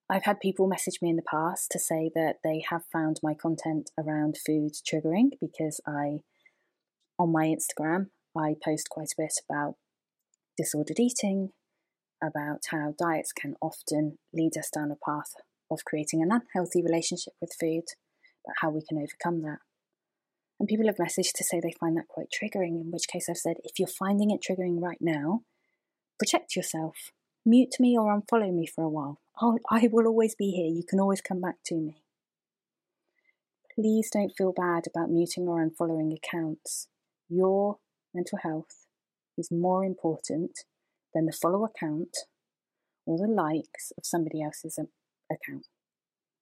I've 0.08 0.26
had 0.26 0.40
people 0.40 0.68
message 0.68 1.00
me 1.02 1.10
in 1.10 1.16
the 1.16 1.24
past 1.24 1.72
to 1.72 1.80
say 1.80 2.12
that 2.14 2.38
they 2.44 2.64
have 2.70 2.84
found 2.94 3.20
my 3.24 3.34
content 3.34 3.90
around 3.98 4.38
food 4.38 4.74
triggering 4.74 5.30
because 5.40 5.82
I, 5.88 6.20
on 7.18 7.32
my 7.32 7.48
Instagram, 7.48 8.10
I 8.38 8.56
post 8.64 8.90
quite 8.90 9.14
a 9.18 9.22
bit 9.22 9.34
about 9.50 9.78
disordered 10.58 11.00
eating, 11.00 11.54
about 12.22 12.66
how 12.70 12.94
diets 13.00 13.32
can 13.32 13.56
often 13.64 14.20
lead 14.32 14.58
us 14.58 14.70
down 14.70 14.92
a 14.92 14.96
path 15.10 15.34
of 15.72 15.86
creating 15.86 16.22
an 16.22 16.32
unhealthy 16.32 16.84
relationship 16.84 17.34
with 17.40 17.56
food, 17.60 17.86
but 18.46 18.56
how 18.62 18.70
we 18.70 18.82
can 18.88 18.98
overcome 18.98 19.42
that. 19.44 19.60
And 20.60 20.68
people 20.68 20.86
have 20.86 20.98
messaged 20.98 21.34
to 21.38 21.44
say 21.44 21.60
they 21.60 21.74
find 21.80 21.98
that 21.98 22.08
quite 22.08 22.28
triggering, 22.30 22.80
in 22.80 22.92
which 22.92 23.08
case 23.08 23.28
I've 23.28 23.38
said, 23.38 23.58
if 23.64 23.80
you're 23.80 23.88
finding 23.88 24.30
it 24.30 24.42
triggering 24.48 24.80
right 24.80 25.00
now, 25.02 25.42
protect 26.20 26.56
yourself. 26.56 27.12
Mute 27.44 27.76
me 27.80 27.98
or 27.98 28.16
unfollow 28.16 28.54
me 28.54 28.68
for 28.68 28.84
a 28.84 28.90
while. 28.90 29.20
I'll, 29.40 29.58
I 29.72 29.90
will 29.92 30.06
always 30.06 30.36
be 30.36 30.52
here. 30.52 30.68
You 30.68 30.84
can 30.88 31.00
always 31.00 31.22
come 31.22 31.42
back 31.42 31.56
to 31.66 31.76
me. 31.76 32.04
Please 33.74 34.10
don't 34.12 34.34
feel 34.38 34.54
bad 34.54 34.84
about 34.86 35.10
muting 35.10 35.48
or 35.48 35.66
unfollowing 35.66 36.16
accounts. 36.16 36.88
Your 37.28 37.78
mental 38.14 38.38
health 38.44 38.86
is 39.38 39.50
more 39.50 39.84
important 39.84 40.60
than 41.14 41.26
the 41.26 41.32
follow 41.32 41.66
account 41.66 42.16
or 43.06 43.18
the 43.18 43.34
likes 43.34 43.92
of 43.98 44.06
somebody 44.06 44.44
else's 44.44 44.78
account. 45.32 45.68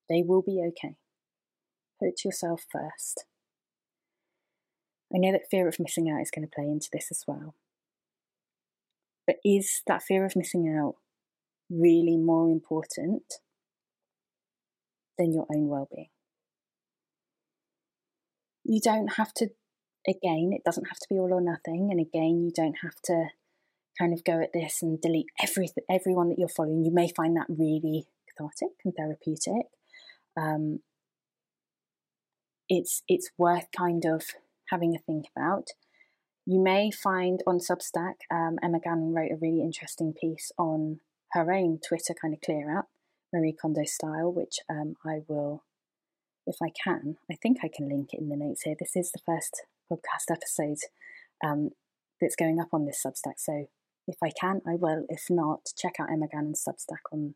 They 0.09 0.23
will 0.25 0.41
be 0.41 0.61
okay. 0.69 0.95
Put 1.99 2.23
yourself 2.25 2.65
first. 2.71 3.25
I 5.13 5.17
know 5.17 5.31
that 5.31 5.49
fear 5.49 5.67
of 5.67 5.79
missing 5.79 6.09
out 6.09 6.21
is 6.21 6.31
going 6.31 6.47
to 6.47 6.53
play 6.53 6.65
into 6.65 6.89
this 6.91 7.07
as 7.11 7.23
well. 7.27 7.55
But 9.25 9.37
is 9.43 9.81
that 9.87 10.03
fear 10.03 10.25
of 10.25 10.35
missing 10.35 10.67
out 10.67 10.95
really 11.69 12.17
more 12.17 12.49
important 12.49 13.23
than 15.17 15.33
your 15.33 15.45
own 15.53 15.67
well 15.67 15.87
being? 15.93 16.09
You 18.63 18.79
don't 18.81 19.13
have 19.17 19.33
to, 19.35 19.49
again, 20.07 20.51
it 20.53 20.63
doesn't 20.63 20.87
have 20.87 20.99
to 20.99 21.07
be 21.09 21.17
all 21.17 21.33
or 21.33 21.41
nothing. 21.41 21.89
And 21.91 21.99
again, 21.99 22.43
you 22.43 22.51
don't 22.55 22.77
have 22.83 23.01
to 23.05 23.29
kind 23.99 24.13
of 24.13 24.23
go 24.23 24.41
at 24.41 24.53
this 24.53 24.81
and 24.81 25.01
delete 25.01 25.27
every, 25.41 25.69
everyone 25.89 26.29
that 26.29 26.39
you're 26.39 26.47
following. 26.47 26.85
You 26.85 26.91
may 26.91 27.11
find 27.15 27.35
that 27.35 27.47
really 27.49 28.05
cathartic 28.39 28.75
and 28.85 28.93
therapeutic. 28.95 29.67
Um, 30.37 30.79
it's 32.67 33.03
it's 33.07 33.31
worth 33.37 33.67
kind 33.75 34.05
of 34.05 34.23
having 34.69 34.95
a 34.95 34.99
think 34.99 35.25
about. 35.35 35.69
You 36.45 36.59
may 36.59 36.91
find 36.91 37.41
on 37.45 37.59
Substack, 37.59 38.15
um, 38.31 38.57
Emma 38.63 38.79
Gannon 38.79 39.13
wrote 39.13 39.31
a 39.31 39.39
really 39.39 39.61
interesting 39.61 40.13
piece 40.19 40.51
on 40.57 40.99
her 41.33 41.51
own 41.51 41.79
Twitter 41.87 42.15
kind 42.19 42.33
of 42.33 42.41
clear 42.41 42.75
out, 42.75 42.85
Marie 43.33 43.55
Kondo 43.59 43.83
style, 43.85 44.31
which 44.31 44.59
um, 44.69 44.95
I 45.05 45.19
will, 45.27 45.63
if 46.47 46.55
I 46.61 46.69
can, 46.83 47.17
I 47.31 47.35
think 47.35 47.57
I 47.63 47.69
can 47.73 47.87
link 47.87 48.13
it 48.13 48.19
in 48.19 48.29
the 48.29 48.35
notes 48.35 48.63
here. 48.63 48.75
This 48.79 48.95
is 48.95 49.11
the 49.11 49.21
first 49.25 49.63
podcast 49.91 50.31
episode 50.31 50.79
um, 51.43 51.69
that's 52.19 52.35
going 52.35 52.59
up 52.59 52.69
on 52.73 52.85
this 52.85 53.03
Substack, 53.05 53.37
so 53.37 53.67
if 54.07 54.17
I 54.23 54.31
can, 54.31 54.61
I 54.67 54.73
will. 54.75 55.05
If 55.07 55.25
not, 55.29 55.69
check 55.77 55.95
out 55.99 56.09
Emma 56.11 56.27
Gannon's 56.27 56.65
Substack 56.67 57.13
on 57.13 57.35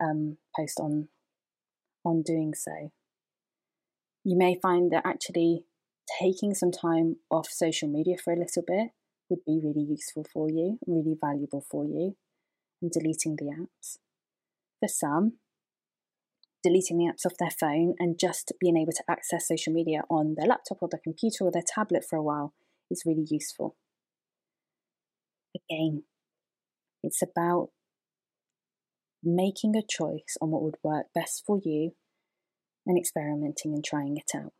um, 0.00 0.36
post 0.56 0.80
on 0.80 1.08
on 2.04 2.22
doing 2.22 2.54
so. 2.54 2.90
You 4.24 4.36
may 4.36 4.58
find 4.60 4.90
that 4.92 5.06
actually 5.06 5.64
taking 6.20 6.54
some 6.54 6.70
time 6.72 7.16
off 7.30 7.48
social 7.50 7.88
media 7.88 8.16
for 8.22 8.32
a 8.32 8.38
little 8.38 8.62
bit 8.66 8.88
would 9.28 9.44
be 9.46 9.60
really 9.62 9.86
useful 9.88 10.26
for 10.32 10.48
you, 10.50 10.78
really 10.86 11.16
valuable 11.20 11.64
for 11.70 11.84
you, 11.84 12.16
and 12.82 12.90
deleting 12.90 13.36
the 13.36 13.46
apps. 13.46 13.98
For 14.80 14.88
some, 14.88 15.34
deleting 16.62 16.98
the 16.98 17.04
apps 17.04 17.26
off 17.26 17.38
their 17.38 17.50
phone 17.50 17.94
and 17.98 18.18
just 18.18 18.52
being 18.60 18.76
able 18.76 18.92
to 18.92 19.04
access 19.08 19.48
social 19.48 19.72
media 19.72 20.02
on 20.10 20.34
their 20.36 20.46
laptop 20.46 20.78
or 20.80 20.88
their 20.90 21.00
computer 21.02 21.44
or 21.44 21.52
their 21.52 21.62
tablet 21.66 22.04
for 22.08 22.16
a 22.16 22.22
while 22.22 22.54
is 22.90 23.04
really 23.06 23.26
useful. 23.30 23.76
Again, 25.54 26.04
it's 27.02 27.22
about 27.22 27.70
making 29.22 29.76
a 29.76 29.82
choice 29.82 30.36
on 30.40 30.50
what 30.50 30.62
would 30.62 30.78
work 30.82 31.06
best 31.14 31.42
for 31.46 31.58
you 31.62 31.92
and 32.86 32.98
experimenting 32.98 33.74
and 33.74 33.84
trying 33.84 34.16
it 34.16 34.36
out. 34.36 34.52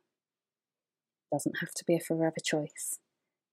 Doesn't 1.31 1.59
have 1.61 1.73
to 1.75 1.85
be 1.85 1.95
a 1.95 1.99
forever 1.99 2.35
choice. 2.43 2.99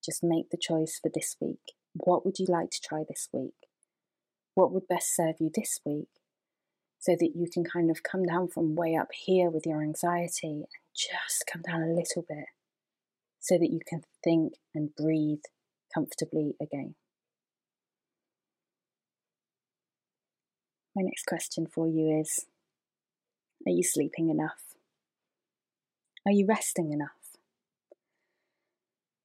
Just 0.04 0.22
make 0.22 0.50
the 0.50 0.58
choice 0.60 0.98
for 1.00 1.10
this 1.12 1.36
week. 1.40 1.74
What 1.94 2.24
would 2.24 2.38
you 2.38 2.46
like 2.48 2.70
to 2.70 2.80
try 2.80 3.04
this 3.08 3.28
week? 3.32 3.54
What 4.54 4.72
would 4.72 4.88
best 4.88 5.14
serve 5.14 5.36
you 5.40 5.50
this 5.54 5.80
week? 5.84 6.08
So 7.00 7.12
that 7.18 7.30
you 7.34 7.48
can 7.52 7.64
kind 7.64 7.90
of 7.90 8.02
come 8.02 8.24
down 8.24 8.48
from 8.48 8.74
way 8.74 8.96
up 8.96 9.08
here 9.12 9.50
with 9.50 9.64
your 9.64 9.82
anxiety 9.82 10.48
and 10.48 10.66
just 10.94 11.44
come 11.50 11.62
down 11.62 11.82
a 11.82 11.94
little 11.94 12.24
bit 12.28 12.46
so 13.38 13.56
that 13.56 13.70
you 13.70 13.78
can 13.86 14.02
think 14.24 14.54
and 14.74 14.94
breathe 14.96 15.44
comfortably 15.94 16.54
again. 16.60 16.96
My 20.98 21.04
next 21.04 21.26
question 21.26 21.64
for 21.64 21.86
you 21.86 22.18
is 22.18 22.46
Are 23.64 23.70
you 23.70 23.84
sleeping 23.84 24.30
enough? 24.30 24.74
Are 26.26 26.32
you 26.32 26.44
resting 26.44 26.90
enough? 26.90 27.38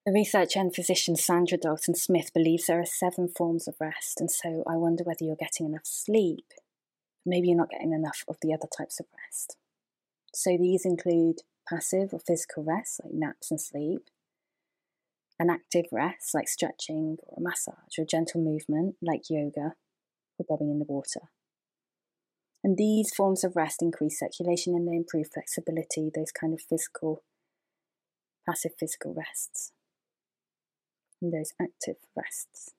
The 0.06 0.12
researcher 0.12 0.60
and 0.60 0.76
physician 0.76 1.16
Saundra 1.16 1.60
Dalton 1.60 1.96
Smith 1.96 2.32
believes 2.32 2.68
there 2.68 2.80
are 2.80 2.86
seven 2.86 3.28
forms 3.28 3.68
of 3.68 3.74
rest, 3.80 4.22
and 4.22 4.30
so 4.30 4.64
I 4.68 4.76
wonder 4.76 5.04
whether 5.04 5.26
you're 5.26 5.36
getting 5.36 5.66
enough 5.66 5.88
sleep. 5.88 6.46
Maybe 7.26 7.48
you're 7.48 7.58
not 7.58 7.72
getting 7.72 7.92
enough 7.92 8.24
of 8.28 8.38
the 8.44 8.54
other 8.54 8.68
types 8.78 9.00
of 9.00 9.08
rest. 9.26 9.58
So 10.32 10.56
these 10.56 10.86
include 10.86 11.40
passive 11.68 12.14
or 12.14 12.20
physical 12.20 12.64
rest, 12.64 13.02
like 13.04 13.16
naps 13.16 13.50
and 13.50 13.60
sleep, 13.60 14.12
an 15.40 15.50
active 15.50 15.86
rest, 15.92 16.36
like 16.36 16.48
stretching 16.48 17.18
or 17.24 17.38
a 17.40 17.42
massage, 17.42 17.98
or 17.98 18.06
gentle 18.06 18.42
movement, 18.44 18.98
like 19.02 19.32
yoga 19.32 19.74
or 20.38 20.46
bobbing 20.48 20.70
in 20.70 20.78
the 20.78 20.86
water. 20.86 21.32
And 22.64 22.78
these 22.78 23.14
forms 23.14 23.44
of 23.44 23.56
rest 23.56 23.82
increase 23.82 24.20
circulation 24.20 24.74
and 24.74 24.88
they 24.88 24.96
improve 24.96 25.28
flexibility, 25.34 26.10
those 26.16 26.32
kind 26.32 26.54
of 26.54 26.62
physical, 26.62 27.24
passive 28.48 28.72
physical 28.80 29.14
rests, 29.14 29.74
and 31.22 31.34
those 31.34 31.52
active 31.62 31.98
rests. 32.16 32.72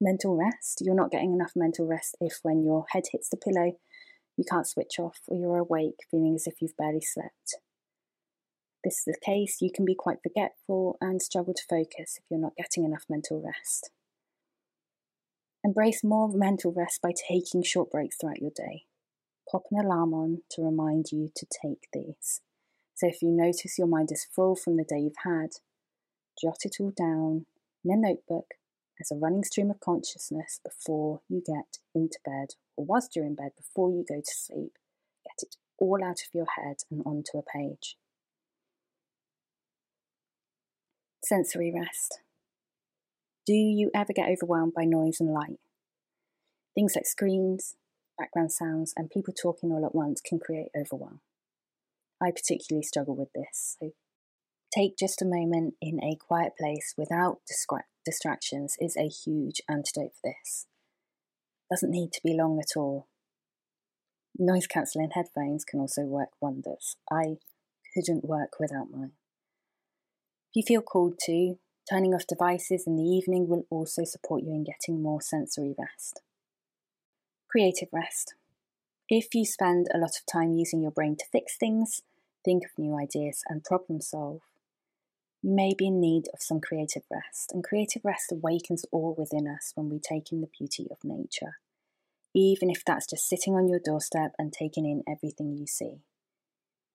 Mental 0.00 0.36
rest, 0.36 0.80
you're 0.80 0.94
not 0.94 1.10
getting 1.10 1.32
enough 1.32 1.52
mental 1.54 1.86
rest 1.86 2.16
if 2.20 2.38
when 2.42 2.62
your 2.62 2.86
head 2.92 3.04
hits 3.12 3.28
the 3.28 3.36
pillow, 3.36 3.72
you 4.36 4.44
can't 4.48 4.66
switch 4.66 4.98
off 4.98 5.18
or 5.26 5.36
you're 5.36 5.58
awake 5.58 6.06
feeling 6.10 6.34
as 6.36 6.46
if 6.46 6.62
you've 6.62 6.76
barely 6.76 7.00
slept. 7.00 7.56
This 8.84 8.98
is 8.98 9.04
the 9.04 9.18
case, 9.26 9.58
you 9.60 9.70
can 9.74 9.84
be 9.84 9.96
quite 9.96 10.18
forgetful 10.22 10.96
and 11.00 11.20
struggle 11.20 11.52
to 11.52 11.62
focus 11.68 12.18
if 12.18 12.24
you're 12.30 12.40
not 12.40 12.56
getting 12.56 12.84
enough 12.84 13.04
mental 13.10 13.42
rest. 13.44 13.90
Embrace 15.64 16.04
more 16.04 16.28
mental 16.28 16.72
rest 16.72 17.00
by 17.02 17.12
taking 17.28 17.62
short 17.62 17.90
breaks 17.90 18.16
throughout 18.16 18.40
your 18.40 18.52
day. 18.54 18.84
Pop 19.50 19.64
an 19.70 19.84
alarm 19.84 20.14
on 20.14 20.42
to 20.50 20.62
remind 20.62 21.06
you 21.10 21.30
to 21.34 21.46
take 21.62 21.88
these. 21.92 22.40
So 22.94 23.08
if 23.08 23.22
you 23.22 23.30
notice 23.30 23.78
your 23.78 23.86
mind 23.86 24.10
is 24.12 24.26
full 24.34 24.56
from 24.56 24.76
the 24.76 24.84
day 24.84 24.98
you've 25.00 25.24
had, 25.24 25.50
jot 26.40 26.58
it 26.64 26.76
all 26.80 26.90
down 26.90 27.46
in 27.84 27.92
a 27.92 27.96
notebook 27.96 28.54
as 29.00 29.10
a 29.10 29.16
running 29.16 29.44
stream 29.44 29.70
of 29.70 29.80
consciousness 29.80 30.60
before 30.64 31.20
you 31.28 31.42
get 31.44 31.78
into 31.94 32.18
bed 32.24 32.54
or 32.76 32.84
whilst 32.84 33.14
you're 33.14 33.24
in 33.24 33.34
bed 33.34 33.52
before 33.56 33.90
you 33.90 34.04
go 34.08 34.20
to 34.20 34.34
sleep. 34.34 34.72
Get 35.24 35.48
it 35.48 35.56
all 35.78 36.02
out 36.04 36.20
of 36.20 36.34
your 36.34 36.46
head 36.56 36.78
and 36.90 37.02
onto 37.04 37.38
a 37.38 37.42
page. 37.42 37.96
Sensory 41.24 41.72
rest. 41.74 42.20
Do 43.48 43.54
you 43.54 43.90
ever 43.94 44.12
get 44.12 44.28
overwhelmed 44.28 44.74
by 44.74 44.84
noise 44.84 45.20
and 45.20 45.32
light? 45.32 45.58
Things 46.74 46.94
like 46.94 47.06
screens, 47.06 47.76
background 48.18 48.52
sounds, 48.52 48.92
and 48.94 49.08
people 49.08 49.32
talking 49.32 49.72
all 49.72 49.86
at 49.86 49.94
once 49.94 50.20
can 50.20 50.38
create 50.38 50.68
overwhelm. 50.78 51.20
I 52.22 52.30
particularly 52.30 52.82
struggle 52.82 53.16
with 53.16 53.32
this, 53.34 53.78
so 53.80 53.92
take 54.76 54.98
just 54.98 55.22
a 55.22 55.24
moment 55.24 55.76
in 55.80 55.98
a 56.04 56.14
quiet 56.14 56.58
place 56.60 56.92
without 56.98 57.38
distractions 58.04 58.76
is 58.80 58.98
a 58.98 59.08
huge 59.08 59.62
antidote 59.66 60.12
for 60.20 60.30
this. 60.30 60.66
Doesn't 61.70 61.90
need 61.90 62.12
to 62.12 62.20
be 62.22 62.36
long 62.36 62.60
at 62.60 62.78
all. 62.78 63.08
Noise 64.38 64.66
cancelling 64.66 65.12
headphones 65.14 65.64
can 65.64 65.80
also 65.80 66.02
work 66.02 66.32
wonders. 66.38 66.96
I 67.10 67.38
couldn't 67.94 68.28
work 68.28 68.60
without 68.60 68.90
mine. 68.90 69.12
If 70.50 70.56
you 70.56 70.62
feel 70.64 70.82
called 70.82 71.18
to, 71.20 71.56
Turning 71.88 72.12
off 72.14 72.26
devices 72.26 72.86
in 72.86 72.96
the 72.96 73.02
evening 73.02 73.48
will 73.48 73.64
also 73.70 74.04
support 74.04 74.42
you 74.42 74.50
in 74.50 74.62
getting 74.62 75.00
more 75.00 75.22
sensory 75.22 75.74
rest. 75.78 76.20
Creative 77.48 77.88
rest. 77.92 78.34
If 79.08 79.34
you 79.34 79.46
spend 79.46 79.86
a 79.94 79.96
lot 79.98 80.16
of 80.18 80.26
time 80.30 80.52
using 80.52 80.82
your 80.82 80.90
brain 80.90 81.16
to 81.16 81.24
fix 81.32 81.56
things, 81.56 82.02
think 82.44 82.64
of 82.64 82.78
new 82.78 82.94
ideas, 82.94 83.42
and 83.48 83.64
problem 83.64 84.02
solve, 84.02 84.42
you 85.42 85.50
may 85.50 85.72
be 85.72 85.86
in 85.86 85.98
need 85.98 86.24
of 86.34 86.42
some 86.42 86.60
creative 86.60 87.04
rest, 87.10 87.52
and 87.52 87.64
creative 87.64 88.04
rest 88.04 88.32
awakens 88.32 88.84
all 88.92 89.14
within 89.16 89.48
us 89.48 89.72
when 89.74 89.88
we 89.88 89.98
take 89.98 90.30
in 90.30 90.42
the 90.42 90.50
beauty 90.58 90.88
of 90.90 90.98
nature, 91.02 91.56
even 92.34 92.68
if 92.68 92.84
that's 92.84 93.06
just 93.06 93.26
sitting 93.26 93.54
on 93.54 93.66
your 93.66 93.80
doorstep 93.82 94.34
and 94.38 94.52
taking 94.52 94.84
in 94.84 95.02
everything 95.08 95.56
you 95.56 95.66
see. 95.66 96.02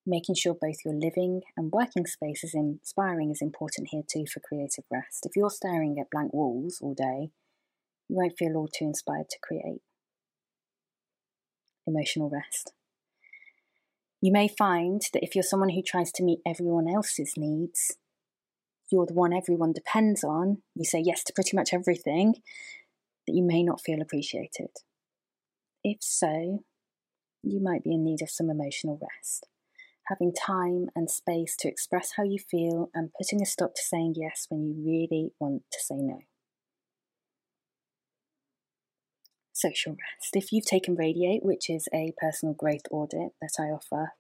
Making 0.06 0.36
sure 0.36 0.54
both 0.54 0.84
your 0.84 0.94
living 0.94 1.42
and 1.56 1.72
working 1.72 2.06
space 2.06 2.44
is 2.44 2.54
inspiring 2.54 3.32
is 3.32 3.42
important 3.42 3.88
here 3.92 4.04
too 4.06 4.26
for 4.32 4.42
creative 4.42 4.84
rest. 4.92 5.26
If 5.26 5.38
you're 5.38 5.50
staring 5.50 5.98
at 6.00 6.12
blank 6.12 6.34
walls 6.34 6.80
all 6.82 6.94
day, 6.94 7.30
you 8.10 8.18
won't 8.18 8.38
feel 8.38 8.58
all 8.58 8.68
too 8.68 8.86
inspired 8.86 9.30
to 9.30 9.38
create. 9.42 9.82
Emotional 11.88 12.30
rest. 12.30 12.74
You 14.20 14.34
may 14.34 14.50
find 14.50 15.02
that 15.14 15.24
if 15.24 15.36
you're 15.36 15.44
someone 15.44 15.70
who 15.70 15.82
tries 15.82 16.12
to 16.14 16.24
meet 16.24 16.40
everyone 16.46 16.88
else's 16.94 17.34
needs, 17.38 17.98
you're 18.92 19.06
the 19.06 19.14
one 19.14 19.34
everyone 19.34 19.72
depends 19.72 20.24
on, 20.24 20.62
you 20.76 20.86
say 20.86 21.02
yes 21.04 21.24
to 21.24 21.34
pretty 21.34 21.56
much 21.56 21.74
everything, 21.74 22.36
that 23.26 23.34
you 23.34 23.44
may 23.44 23.64
not 23.64 23.82
feel 23.82 24.02
appreciated. 24.02 24.70
If 25.84 25.98
so, 26.02 26.64
you 27.42 27.62
might 27.62 27.84
be 27.84 27.94
in 27.94 28.04
need 28.04 28.22
of 28.22 28.30
some 28.30 28.50
emotional 28.50 29.00
rest. 29.02 29.48
Having 30.08 30.34
time 30.34 30.90
and 30.96 31.10
space 31.10 31.56
to 31.60 31.70
express 31.70 32.14
how 32.18 32.24
you 32.24 32.38
feel 32.38 32.90
and 32.94 33.12
putting 33.18 33.42
a 33.42 33.46
stop 33.46 33.74
to 33.76 33.82
saying 33.82 34.16
yes 34.18 34.48
when 34.50 34.66
you 34.66 34.76
really 34.86 35.32
want 35.40 35.64
to 35.72 35.80
say 35.80 35.96
no. 35.96 36.20
Social 39.54 39.94
rest. 39.94 40.36
If 40.36 40.52
you've 40.52 40.66
taken 40.66 40.96
Radiate, 40.96 41.44
which 41.44 41.70
is 41.70 41.88
a 41.94 42.12
personal 42.18 42.54
growth 42.54 42.82
audit 42.92 43.32
that 43.42 43.54
I 43.60 43.66
offer, 43.66 44.14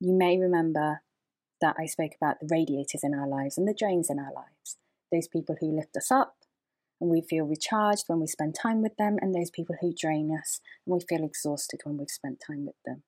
you 0.00 0.12
may 0.12 0.38
remember 0.38 1.00
that 1.60 1.76
I 1.78 1.86
spoke 1.86 2.12
about 2.20 2.40
the 2.40 2.48
radiators 2.50 3.02
in 3.02 3.14
our 3.14 3.26
lives 3.26 3.56
and 3.56 3.66
the 3.66 3.74
drains 3.74 4.10
in 4.10 4.18
our 4.18 4.32
lives. 4.34 4.76
Those 5.10 5.28
people 5.28 5.56
who 5.60 5.74
lift 5.74 5.96
us 5.96 6.10
up 6.10 6.36
and 7.00 7.10
we 7.10 7.22
feel 7.22 7.46
recharged 7.46 8.04
when 8.06 8.20
we 8.20 8.26
spend 8.26 8.54
time 8.54 8.82
with 8.82 8.96
them, 8.96 9.18
and 9.20 9.34
those 9.34 9.50
people 9.50 9.76
who 9.80 9.94
drain 9.96 10.36
us 10.36 10.60
and 10.84 10.94
we 10.94 11.00
feel 11.08 11.24
exhausted 11.24 11.80
when 11.84 11.96
we've 11.96 12.10
spent 12.10 12.42
time 12.44 12.66
with 12.66 12.74
them. 12.84 13.04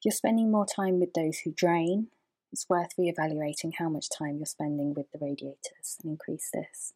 If 0.00 0.06
you're 0.06 0.12
spending 0.12 0.50
more 0.50 0.64
time 0.64 0.98
with 0.98 1.12
those 1.12 1.40
who 1.40 1.52
drain, 1.52 2.06
it's 2.50 2.70
worth 2.70 2.96
reevaluating 2.98 3.72
how 3.78 3.90
much 3.90 4.08
time 4.08 4.38
you're 4.38 4.46
spending 4.46 4.94
with 4.94 5.12
the 5.12 5.18
radiators 5.20 5.98
and 6.02 6.12
increase 6.12 6.48
this. 6.54 6.94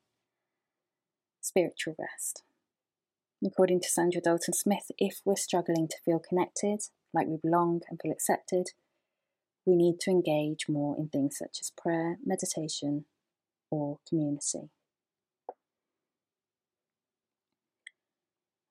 Spiritual 1.42 1.96
rest. 1.98 2.44
According 3.44 3.80
to 3.82 3.88
Saundra 3.88 4.22
Dalton 4.22 4.54
Smith, 4.54 4.90
if 4.96 5.20
we're 5.22 5.36
struggling 5.36 5.86
to 5.86 5.98
feel 6.02 6.18
connected, 6.18 6.80
like 7.12 7.26
we 7.26 7.36
belong 7.36 7.82
and 7.90 8.00
feel 8.00 8.10
accepted, 8.10 8.68
we 9.66 9.76
need 9.76 10.00
to 10.00 10.10
engage 10.10 10.64
more 10.66 10.96
in 10.96 11.08
things 11.08 11.36
such 11.36 11.58
as 11.60 11.72
prayer, 11.76 12.16
meditation, 12.24 13.04
or 13.70 13.98
community. 14.08 14.70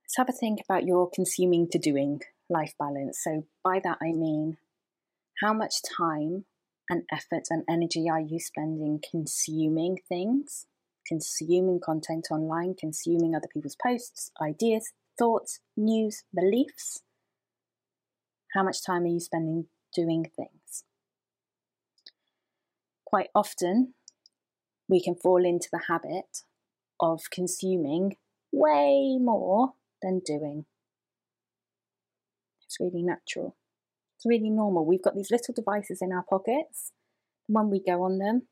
Let's 0.02 0.18
have 0.18 0.30
a 0.30 0.32
think 0.32 0.60
about 0.68 0.88
your 0.88 1.08
consuming 1.08 1.70
to 1.70 1.78
doing 1.78 2.22
life 2.50 2.74
balance. 2.78 3.20
So, 3.24 3.46
by 3.64 3.80
that 3.84 3.98
I 4.02 4.12
mean, 4.12 4.58
how 5.42 5.54
much 5.54 5.76
time 5.98 6.46
and 6.90 7.04
effort 7.12 7.48
and 7.50 7.64
energy 7.70 8.08
are 8.10 8.20
you 8.20 8.40
spending 8.40 9.02
consuming 9.10 9.98
things, 10.08 10.66
consuming 11.08 11.80
content 11.80 12.28
online, 12.32 12.76
consuming 12.80 13.36
other 13.36 13.48
people's 13.52 13.78
posts, 13.82 14.32
ideas, 14.42 14.94
thoughts, 15.18 15.60
news, 15.78 16.24
beliefs? 16.34 17.02
How 18.54 18.64
much 18.64 18.86
time 18.86 19.04
are 19.04 19.08
you 19.08 19.20
spending 19.20 19.68
doing 19.94 20.30
things. 20.36 20.84
Quite 23.06 23.30
often, 23.36 23.94
we 24.90 25.02
can 25.02 25.16
fall 25.16 25.46
into 25.46 25.68
the 25.72 25.84
habit 25.88 26.44
of 27.00 27.22
consuming 27.32 28.18
way 28.52 29.18
more 29.20 29.74
than 30.02 30.22
doing. 30.26 30.66
It's 32.74 32.80
really 32.80 33.04
natural. 33.04 33.56
It's 34.18 34.26
really 34.26 34.50
normal. 34.50 34.86
We've 34.86 35.02
got 35.02 35.16
these 35.16 35.32
little 35.32 35.54
devices 35.54 36.00
in 36.02 36.12
our 36.12 36.24
pockets. 36.28 36.92
When 37.48 37.70
we 37.70 37.80
go 37.80 38.04
on 38.04 38.18
them, 38.18 38.48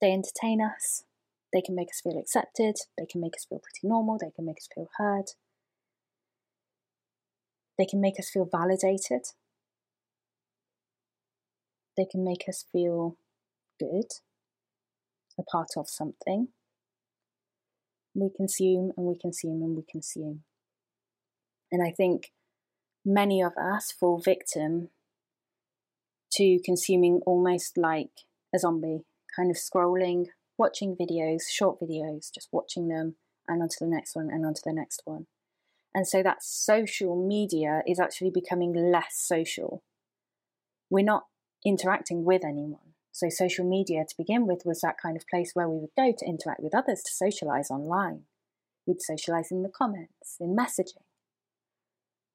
they 0.00 0.12
entertain 0.12 0.60
us. 0.62 1.04
They 1.52 1.60
can 1.60 1.74
make 1.74 1.88
us 1.88 2.00
feel 2.02 2.18
accepted. 2.18 2.76
They 2.96 3.06
can 3.06 3.20
make 3.20 3.34
us 3.36 3.46
feel 3.48 3.58
pretty 3.58 3.86
normal. 3.86 4.18
They 4.18 4.30
can 4.34 4.46
make 4.46 4.58
us 4.58 4.68
feel 4.74 4.88
heard. 4.96 5.26
They 7.76 7.86
can 7.86 8.00
make 8.00 8.18
us 8.18 8.30
feel 8.30 8.48
validated 8.50 9.22
they 11.98 12.06
can 12.06 12.24
make 12.24 12.44
us 12.48 12.64
feel 12.70 13.16
good, 13.78 14.06
a 15.36 15.42
part 15.42 15.70
of 15.76 15.88
something. 15.88 16.48
We 18.14 18.30
consume 18.34 18.92
and 18.96 19.06
we 19.06 19.18
consume 19.18 19.62
and 19.62 19.76
we 19.76 19.82
consume. 19.90 20.44
And 21.72 21.82
I 21.82 21.90
think 21.90 22.30
many 23.08 23.42
of 23.42 23.56
us 23.56 23.90
fall 23.90 24.18
victim 24.18 24.90
to 26.32 26.58
consuming 26.62 27.20
almost 27.24 27.78
like 27.78 28.10
a 28.54 28.58
zombie, 28.58 29.00
kind 29.34 29.50
of 29.50 29.56
scrolling, 29.56 30.26
watching 30.58 30.94
videos, 30.94 31.48
short 31.50 31.80
videos, 31.80 32.30
just 32.32 32.48
watching 32.52 32.88
them 32.88 33.14
and 33.48 33.62
onto 33.62 33.76
the 33.80 33.86
next 33.86 34.14
one 34.14 34.28
and 34.30 34.44
onto 34.44 34.60
the 34.64 34.74
next 34.74 35.02
one. 35.06 35.26
And 35.94 36.06
so 36.06 36.22
that 36.22 36.42
social 36.42 37.16
media 37.26 37.82
is 37.86 37.98
actually 37.98 38.30
becoming 38.30 38.74
less 38.74 39.16
social. 39.16 39.82
We're 40.90 41.04
not 41.04 41.24
interacting 41.64 42.24
with 42.24 42.44
anyone. 42.44 42.80
So, 43.10 43.28
social 43.30 43.68
media 43.68 44.04
to 44.08 44.16
begin 44.16 44.46
with 44.46 44.62
was 44.64 44.80
that 44.82 45.00
kind 45.02 45.16
of 45.16 45.26
place 45.26 45.50
where 45.54 45.68
we 45.68 45.78
would 45.78 45.90
go 45.96 46.12
to 46.16 46.26
interact 46.26 46.62
with 46.62 46.74
others, 46.74 47.02
to 47.02 47.10
socialize 47.10 47.68
online. 47.68 48.24
We'd 48.86 49.02
socialize 49.02 49.50
in 49.50 49.62
the 49.62 49.68
comments, 49.68 50.36
in 50.38 50.54
messaging. 50.54 51.07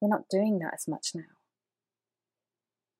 We're 0.03 0.09
not 0.09 0.27
doing 0.29 0.59
that 0.59 0.73
as 0.73 0.85
much 0.85 1.11
now. 1.15 1.23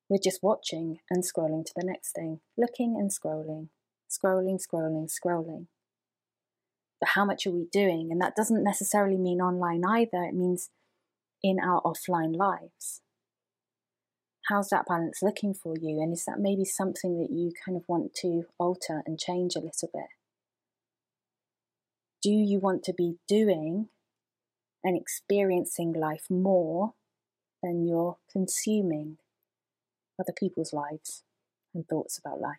We're 0.08 0.24
just 0.24 0.42
watching 0.42 1.00
and 1.10 1.22
scrolling 1.22 1.66
to 1.66 1.74
the 1.76 1.86
next 1.86 2.13
thing, 2.13 2.39
looking 2.58 2.96
and 2.98 3.12
scrolling, 3.12 3.68
scrolling, 4.10 4.58
scrolling, 4.58 5.12
scrolling. 5.12 5.68
But 7.02 7.10
how 7.10 7.26
much 7.26 7.46
are 7.46 7.52
we 7.52 7.68
doing? 7.74 8.08
And 8.10 8.22
that 8.22 8.38
doesn't 8.38 8.63
necessarily 8.63 9.18
mean 9.18 9.42
online 9.42 9.84
either, 9.86 10.24
it 10.24 10.34
means 10.34 10.70
in 11.44 11.58
our 11.60 11.82
offline 11.82 12.38
lives 12.38 13.02
how's 14.50 14.70
that 14.70 14.86
balance 14.88 15.22
looking 15.22 15.54
for 15.54 15.76
you? 15.80 16.02
And 16.02 16.13
is 16.13 16.26
that 16.26 16.39
maybe 16.39 16.66
something 16.66 17.20
that 17.20 17.32
you 17.32 17.52
kind 17.66 17.78
of 17.78 17.84
want 17.88 18.13
to 18.16 18.44
alter 18.58 19.02
and 19.06 19.20
change 19.20 19.56
a 19.56 19.60
little 19.60 19.89
bit? 19.94 20.08
Do 22.22 22.32
you 22.32 22.60
want 22.60 22.84
to 22.84 22.94
be 22.94 23.18
doing 23.28 23.89
and 24.84 24.98
experiencing 24.98 25.93
life 25.93 26.26
more 26.30 26.93
than 27.62 27.88
you're 27.88 28.17
consuming 28.32 29.17
other 30.19 30.34
people's 30.38 30.74
lives 30.74 31.24
and 31.74 31.88
thoughts 31.88 32.19
about 32.19 32.41
life? 32.41 32.58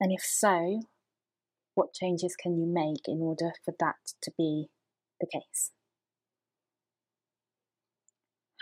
And 0.00 0.12
if 0.12 0.22
so, 0.22 0.82
what 1.74 1.92
changes 1.92 2.34
can 2.34 2.58
you 2.58 2.66
make 2.66 3.06
in 3.06 3.20
order 3.20 3.52
for 3.64 3.74
that 3.78 3.96
to 4.22 4.32
be 4.36 4.68
the 5.20 5.26
case? 5.26 5.72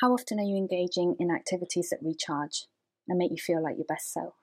How 0.00 0.12
often 0.12 0.38
are 0.38 0.44
you 0.44 0.56
engaging 0.56 1.16
in 1.18 1.30
activities 1.30 1.90
that 1.90 1.98
recharge 2.02 2.66
and 3.08 3.18
make 3.18 3.30
you 3.30 3.36
feel 3.36 3.62
like 3.62 3.76
your 3.76 3.86
best 3.88 4.12
self? 4.12 4.34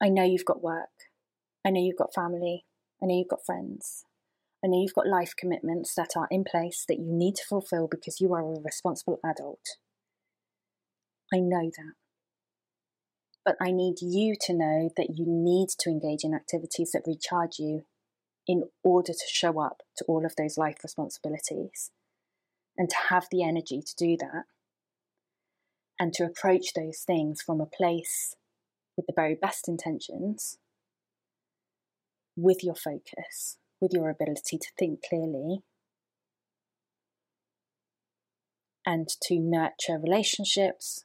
I 0.00 0.08
know 0.08 0.24
you've 0.24 0.44
got 0.44 0.62
work. 0.62 0.88
I 1.66 1.70
know 1.70 1.80
you've 1.80 1.98
got 1.98 2.14
family. 2.14 2.64
I 3.02 3.06
know 3.06 3.16
you've 3.16 3.28
got 3.28 3.44
friends. 3.44 4.04
I 4.64 4.68
know 4.68 4.80
you've 4.80 4.94
got 4.94 5.06
life 5.06 5.34
commitments 5.36 5.94
that 5.94 6.16
are 6.16 6.28
in 6.30 6.44
place 6.44 6.84
that 6.88 6.98
you 6.98 7.12
need 7.12 7.36
to 7.36 7.44
fulfill 7.48 7.88
because 7.88 8.20
you 8.20 8.32
are 8.34 8.42
a 8.42 8.60
responsible 8.60 9.20
adult. 9.24 9.76
I 11.32 11.38
know 11.38 11.70
that. 11.76 11.92
But 13.44 13.56
I 13.60 13.70
need 13.70 13.96
you 14.00 14.34
to 14.40 14.52
know 14.52 14.90
that 14.96 15.10
you 15.16 15.24
need 15.26 15.68
to 15.78 15.90
engage 15.90 16.24
in 16.24 16.34
activities 16.34 16.90
that 16.92 17.06
recharge 17.06 17.58
you 17.58 17.84
in 18.46 18.64
order 18.82 19.12
to 19.12 19.26
show 19.28 19.60
up 19.60 19.82
to 19.98 20.04
all 20.06 20.24
of 20.24 20.34
those 20.36 20.56
life 20.56 20.76
responsibilities 20.82 21.90
and 22.76 22.88
to 22.88 22.96
have 23.10 23.26
the 23.30 23.42
energy 23.42 23.82
to 23.82 23.94
do 23.96 24.16
that 24.16 24.44
and 25.98 26.12
to 26.14 26.24
approach 26.24 26.74
those 26.74 26.98
things 27.06 27.42
from 27.42 27.60
a 27.60 27.66
place 27.66 28.36
with 28.96 29.06
the 29.06 29.12
very 29.14 29.34
best 29.34 29.68
intentions, 29.68 30.58
with 32.36 32.62
your 32.62 32.74
focus, 32.74 33.58
with 33.80 33.92
your 33.92 34.10
ability 34.10 34.58
to 34.58 34.68
think 34.78 35.00
clearly, 35.08 35.62
and 38.84 39.08
to 39.22 39.38
nurture 39.38 39.98
relationships 39.98 41.04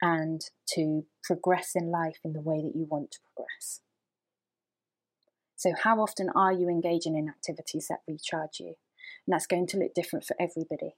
and 0.00 0.50
to 0.66 1.04
progress 1.22 1.72
in 1.74 1.90
life 1.90 2.18
in 2.24 2.32
the 2.32 2.40
way 2.40 2.56
that 2.56 2.74
you 2.74 2.86
want 2.90 3.12
to 3.12 3.18
progress. 3.20 3.80
So, 5.54 5.74
how 5.84 6.00
often 6.00 6.28
are 6.34 6.52
you 6.52 6.68
engaging 6.68 7.16
in 7.16 7.28
activities 7.28 7.86
that 7.88 8.00
recharge 8.08 8.58
you? 8.58 8.74
And 9.26 9.32
that's 9.32 9.46
going 9.46 9.68
to 9.68 9.78
look 9.78 9.94
different 9.94 10.24
for 10.24 10.34
everybody. 10.40 10.96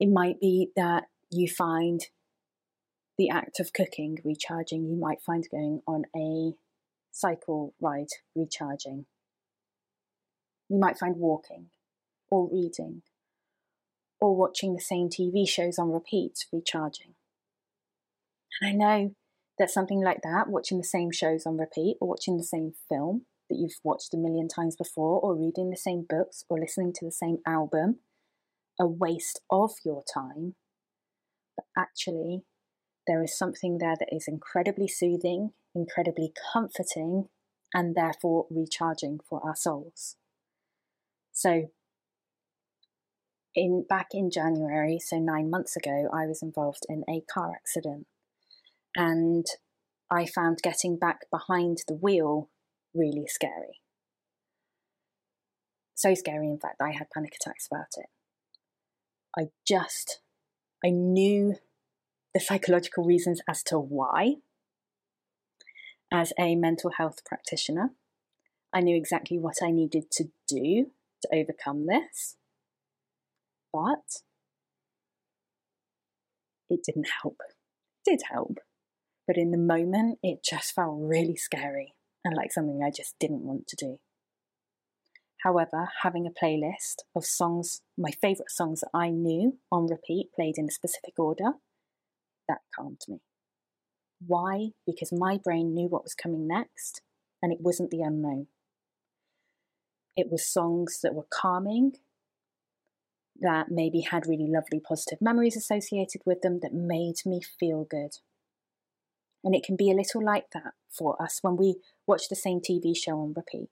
It 0.00 0.08
might 0.08 0.40
be 0.40 0.70
that 0.76 1.04
you 1.30 1.48
find 1.48 2.00
the 3.18 3.28
act 3.28 3.60
of 3.60 3.72
cooking 3.72 4.18
recharging, 4.24 4.86
you 4.86 4.96
might 4.96 5.20
find 5.20 5.46
going 5.50 5.82
on 5.86 6.04
a 6.14 6.54
cycle 7.16 7.74
ride 7.80 8.08
recharging. 8.34 9.06
You 10.68 10.78
might 10.78 10.98
find 10.98 11.16
walking 11.16 11.66
or 12.30 12.48
reading 12.52 13.02
or 14.20 14.36
watching 14.36 14.74
the 14.74 14.80
same 14.80 15.08
TV 15.08 15.48
shows 15.48 15.78
on 15.78 15.92
repeat 15.92 16.44
recharging. 16.52 17.14
And 18.60 18.70
I 18.70 18.72
know 18.72 19.14
that 19.58 19.70
something 19.70 20.02
like 20.02 20.20
that, 20.22 20.48
watching 20.48 20.78
the 20.78 20.84
same 20.84 21.10
shows 21.10 21.46
on 21.46 21.56
repeat 21.56 21.96
or 22.00 22.08
watching 22.08 22.36
the 22.36 22.44
same 22.44 22.72
film 22.88 23.24
that 23.48 23.56
you've 23.56 23.80
watched 23.82 24.12
a 24.12 24.18
million 24.18 24.48
times 24.48 24.76
before 24.76 25.20
or 25.20 25.34
reading 25.34 25.70
the 25.70 25.76
same 25.76 26.04
books 26.06 26.44
or 26.50 26.58
listening 26.58 26.92
to 26.94 27.04
the 27.04 27.12
same 27.12 27.38
album, 27.46 28.00
a 28.78 28.86
waste 28.86 29.40
of 29.50 29.70
your 29.84 30.02
time. 30.12 30.54
But 31.56 31.64
actually, 31.78 32.42
there 33.06 33.22
is 33.22 33.38
something 33.38 33.78
there 33.78 33.94
that 33.98 34.14
is 34.14 34.26
incredibly 34.26 34.88
soothing, 34.88 35.52
incredibly 35.76 36.32
comforting, 36.52 37.28
and 37.72 37.94
therefore 37.94 38.46
recharging 38.50 39.20
for 39.28 39.40
our 39.46 39.54
souls. 39.54 40.16
So, 41.32 41.70
in 43.54 43.84
back 43.88 44.08
in 44.12 44.30
January, 44.30 44.98
so 44.98 45.18
nine 45.18 45.50
months 45.50 45.76
ago, 45.76 46.08
I 46.12 46.26
was 46.26 46.42
involved 46.42 46.86
in 46.88 47.04
a 47.08 47.22
car 47.32 47.52
accident, 47.54 48.06
and 48.96 49.46
I 50.10 50.26
found 50.26 50.58
getting 50.62 50.98
back 50.98 51.30
behind 51.30 51.78
the 51.86 51.94
wheel 51.94 52.48
really 52.94 53.26
scary. 53.28 53.80
So 55.94 56.14
scary, 56.14 56.48
in 56.48 56.58
fact, 56.58 56.80
I 56.80 56.92
had 56.92 57.10
panic 57.12 57.34
attacks 57.40 57.66
about 57.66 57.94
it. 57.96 58.06
I 59.38 59.48
just, 59.66 60.20
I 60.84 60.90
knew 60.90 61.56
the 62.34 62.40
psychological 62.40 63.04
reasons 63.04 63.40
as 63.48 63.62
to 63.64 63.78
why. 63.78 64.36
As 66.12 66.32
a 66.38 66.54
mental 66.54 66.90
health 66.90 67.24
practitioner, 67.24 67.90
I 68.72 68.80
knew 68.80 68.96
exactly 68.96 69.38
what 69.38 69.56
I 69.62 69.70
needed 69.70 70.10
to 70.12 70.24
do 70.46 70.92
to 71.22 71.28
overcome 71.34 71.86
this, 71.86 72.36
but 73.72 74.22
it 76.68 76.80
didn't 76.84 77.08
help. 77.22 77.40
It 77.48 78.10
did 78.10 78.20
help, 78.30 78.58
but 79.26 79.36
in 79.36 79.50
the 79.50 79.58
moment, 79.58 80.18
it 80.22 80.44
just 80.44 80.74
felt 80.74 80.96
really 81.00 81.36
scary 81.36 81.94
and 82.24 82.36
like 82.36 82.52
something 82.52 82.82
I 82.82 82.90
just 82.90 83.18
didn't 83.18 83.42
want 83.42 83.66
to 83.68 83.76
do. 83.76 83.98
However, 85.42 85.90
having 86.02 86.26
a 86.26 86.44
playlist 86.44 87.02
of 87.14 87.24
songs, 87.24 87.82
my 87.96 88.10
favourite 88.10 88.50
songs 88.50 88.80
that 88.80 88.90
I 88.94 89.10
knew 89.10 89.58
on 89.70 89.86
repeat, 89.86 90.32
played 90.34 90.58
in 90.58 90.66
a 90.66 90.72
specific 90.72 91.18
order, 91.18 91.52
that 92.48 92.62
calmed 92.74 93.02
me. 93.08 93.20
Why? 94.24 94.70
Because 94.86 95.12
my 95.12 95.38
brain 95.42 95.74
knew 95.74 95.88
what 95.88 96.02
was 96.02 96.14
coming 96.14 96.46
next, 96.46 97.02
and 97.42 97.52
it 97.52 97.60
wasn't 97.60 97.90
the 97.90 98.02
unknown. 98.02 98.48
It 100.16 100.30
was 100.30 100.46
songs 100.46 101.00
that 101.02 101.14
were 101.14 101.26
calming, 101.30 101.96
that 103.38 103.66
maybe 103.70 104.00
had 104.00 104.26
really 104.26 104.48
lovely 104.48 104.80
positive 104.80 105.18
memories 105.20 105.56
associated 105.56 106.22
with 106.24 106.40
them, 106.40 106.60
that 106.60 106.72
made 106.72 107.16
me 107.26 107.40
feel 107.42 107.84
good. 107.84 108.16
And 109.44 109.54
it 109.54 109.62
can 109.62 109.76
be 109.76 109.90
a 109.90 109.94
little 109.94 110.24
like 110.24 110.50
that 110.54 110.72
for 110.90 111.20
us 111.22 111.38
when 111.42 111.56
we 111.56 111.76
watch 112.06 112.28
the 112.28 112.36
same 112.36 112.60
TV 112.60 112.96
show 112.96 113.20
on 113.20 113.34
repeat. 113.36 113.68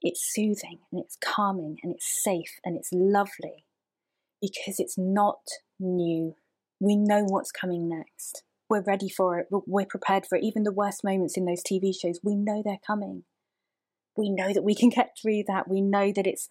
It's 0.00 0.22
soothing 0.32 0.78
and 0.90 1.00
it's 1.00 1.18
calming 1.20 1.76
and 1.82 1.92
it's 1.92 2.22
safe 2.22 2.58
and 2.64 2.76
it's 2.76 2.90
lovely 2.92 3.66
because 4.40 4.76
it's 4.78 4.96
not 4.96 5.40
new 5.78 6.36
we 6.80 6.96
know 6.96 7.24
what's 7.24 7.52
coming 7.52 7.88
next. 7.88 8.42
We're 8.68 8.82
ready 8.82 9.08
for 9.08 9.38
it. 9.38 9.48
We're 9.50 9.86
prepared 9.86 10.26
for 10.26 10.36
it. 10.36 10.44
Even 10.44 10.62
the 10.62 10.72
worst 10.72 11.04
moments 11.04 11.36
in 11.36 11.44
those 11.44 11.62
TV 11.62 11.92
shows, 11.94 12.20
we 12.22 12.34
know 12.34 12.62
they're 12.64 12.78
coming. 12.84 13.24
We 14.16 14.30
know 14.30 14.52
that 14.52 14.64
we 14.64 14.74
can 14.74 14.88
get 14.88 15.16
through 15.20 15.44
that. 15.46 15.68
We 15.68 15.80
know 15.80 16.12
that 16.14 16.26
it's 16.26 16.48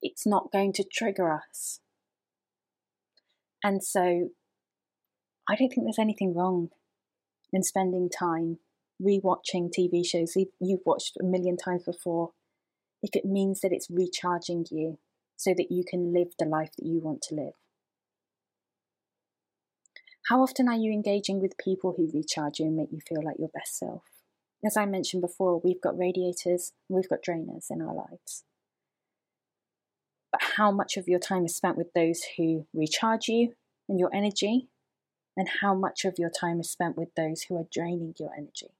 it's 0.00 0.26
not 0.26 0.52
going 0.52 0.72
to 0.74 0.84
trigger 0.84 1.32
us. 1.32 1.80
And 3.62 3.82
so 3.82 4.28
I 5.48 5.56
don't 5.56 5.68
think 5.68 5.84
there's 5.84 5.98
anything 5.98 6.34
wrong 6.34 6.68
in 7.52 7.62
spending 7.62 8.10
time 8.10 8.58
rewatching 9.02 9.70
TV 9.76 10.06
shows 10.06 10.34
you've 10.36 10.80
watched 10.86 11.16
a 11.20 11.24
million 11.24 11.56
times 11.56 11.84
before 11.84 12.32
if 13.02 13.10
it 13.14 13.24
means 13.24 13.60
that 13.60 13.72
it's 13.72 13.90
recharging 13.90 14.64
you 14.70 14.98
so 15.36 15.52
that 15.56 15.70
you 15.70 15.84
can 15.88 16.12
live 16.12 16.28
the 16.38 16.44
life 16.44 16.70
that 16.76 16.86
you 16.86 17.00
want 17.00 17.22
to 17.22 17.34
live. 17.34 17.54
How 20.28 20.42
often 20.42 20.68
are 20.68 20.76
you 20.76 20.90
engaging 20.90 21.40
with 21.40 21.58
people 21.58 21.94
who 21.96 22.10
recharge 22.12 22.58
you 22.58 22.66
and 22.66 22.76
make 22.76 22.90
you 22.90 23.00
feel 23.06 23.22
like 23.22 23.36
your 23.38 23.50
best 23.52 23.78
self? 23.78 24.02
As 24.64 24.74
I 24.74 24.86
mentioned 24.86 25.20
before, 25.20 25.60
we've 25.62 25.80
got 25.82 25.98
radiators, 25.98 26.72
we've 26.88 27.08
got 27.08 27.22
drainers 27.22 27.66
in 27.70 27.82
our 27.82 27.94
lives. 27.94 28.44
But 30.32 30.40
how 30.56 30.70
much 30.70 30.96
of 30.96 31.06
your 31.06 31.18
time 31.18 31.44
is 31.44 31.54
spent 31.54 31.76
with 31.76 31.92
those 31.92 32.22
who 32.38 32.66
recharge 32.72 33.28
you 33.28 33.52
and 33.86 34.00
your 34.00 34.10
energy? 34.14 34.68
And 35.36 35.48
how 35.60 35.74
much 35.74 36.04
of 36.06 36.14
your 36.16 36.30
time 36.30 36.60
is 36.60 36.70
spent 36.70 36.96
with 36.96 37.14
those 37.16 37.42
who 37.42 37.56
are 37.56 37.66
draining 37.70 38.14
your 38.18 38.30
energy? 38.34 38.70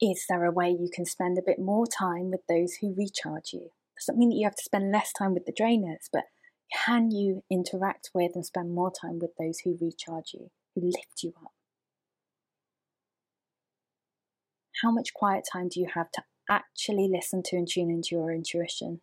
Is 0.00 0.24
there 0.28 0.44
a 0.44 0.50
way 0.50 0.70
you 0.70 0.90
can 0.92 1.06
spend 1.06 1.38
a 1.38 1.42
bit 1.46 1.60
more 1.60 1.86
time 1.86 2.32
with 2.32 2.40
those 2.48 2.74
who 2.80 2.92
recharge 2.96 3.52
you? 3.52 3.70
Doesn't 3.96 4.18
mean 4.18 4.30
that 4.30 4.36
you 4.36 4.46
have 4.46 4.56
to 4.56 4.64
spend 4.64 4.90
less 4.90 5.12
time 5.12 5.32
with 5.32 5.46
the 5.46 5.52
drainers, 5.52 6.08
but 6.12 6.24
can 6.72 7.10
you 7.10 7.42
interact 7.50 8.10
with 8.14 8.32
and 8.34 8.46
spend 8.46 8.74
more 8.74 8.90
time 8.92 9.18
with 9.18 9.36
those 9.38 9.60
who 9.60 9.78
recharge 9.80 10.32
you, 10.34 10.50
who 10.74 10.82
lift 10.82 11.22
you 11.22 11.34
up? 11.42 11.52
How 14.82 14.90
much 14.90 15.14
quiet 15.14 15.44
time 15.50 15.68
do 15.68 15.80
you 15.80 15.86
have 15.94 16.10
to 16.12 16.22
actually 16.50 17.08
listen 17.08 17.42
to 17.44 17.56
and 17.56 17.68
tune 17.68 17.90
into 17.90 18.16
your 18.16 18.32
intuition? 18.32 19.00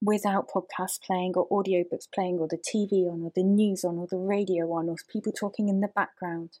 Without 0.00 0.48
podcasts 0.48 1.02
playing 1.02 1.34
or 1.34 1.48
audiobooks 1.48 2.06
playing 2.12 2.38
or 2.38 2.46
the 2.48 2.56
TV 2.56 3.10
on 3.10 3.22
or 3.22 3.32
the 3.34 3.42
news 3.42 3.84
on 3.84 3.98
or 3.98 4.06
the 4.06 4.16
radio 4.16 4.72
on 4.72 4.88
or 4.88 4.96
people 5.12 5.32
talking 5.32 5.68
in 5.68 5.80
the 5.80 5.88
background. 5.88 6.58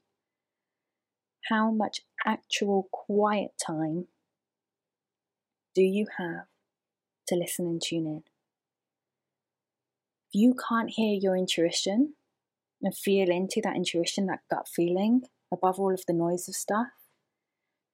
How 1.48 1.70
much 1.70 2.00
actual 2.26 2.88
quiet 2.90 3.52
time 3.64 4.08
do 5.74 5.82
you 5.82 6.06
have 6.18 6.46
to 7.28 7.36
listen 7.36 7.66
and 7.66 7.80
tune 7.80 8.06
in? 8.06 8.24
If 10.28 10.38
you 10.38 10.54
can't 10.68 10.90
hear 10.90 11.18
your 11.18 11.36
intuition 11.36 12.14
and 12.82 12.96
feel 12.96 13.30
into 13.30 13.60
that 13.64 13.76
intuition, 13.76 14.26
that 14.26 14.40
gut 14.50 14.68
feeling, 14.68 15.22
above 15.52 15.80
all 15.80 15.94
of 15.94 16.04
the 16.06 16.12
noise 16.12 16.48
of 16.48 16.54
stuff, 16.54 16.88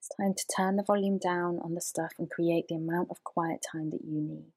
it's 0.00 0.10
time 0.16 0.34
to 0.34 0.44
turn 0.56 0.76
the 0.76 0.82
volume 0.82 1.18
down 1.18 1.60
on 1.62 1.74
the 1.74 1.80
stuff 1.80 2.12
and 2.18 2.28
create 2.28 2.66
the 2.68 2.74
amount 2.74 3.08
of 3.10 3.22
quiet 3.22 3.64
time 3.70 3.90
that 3.90 4.04
you 4.04 4.20
need. 4.20 4.52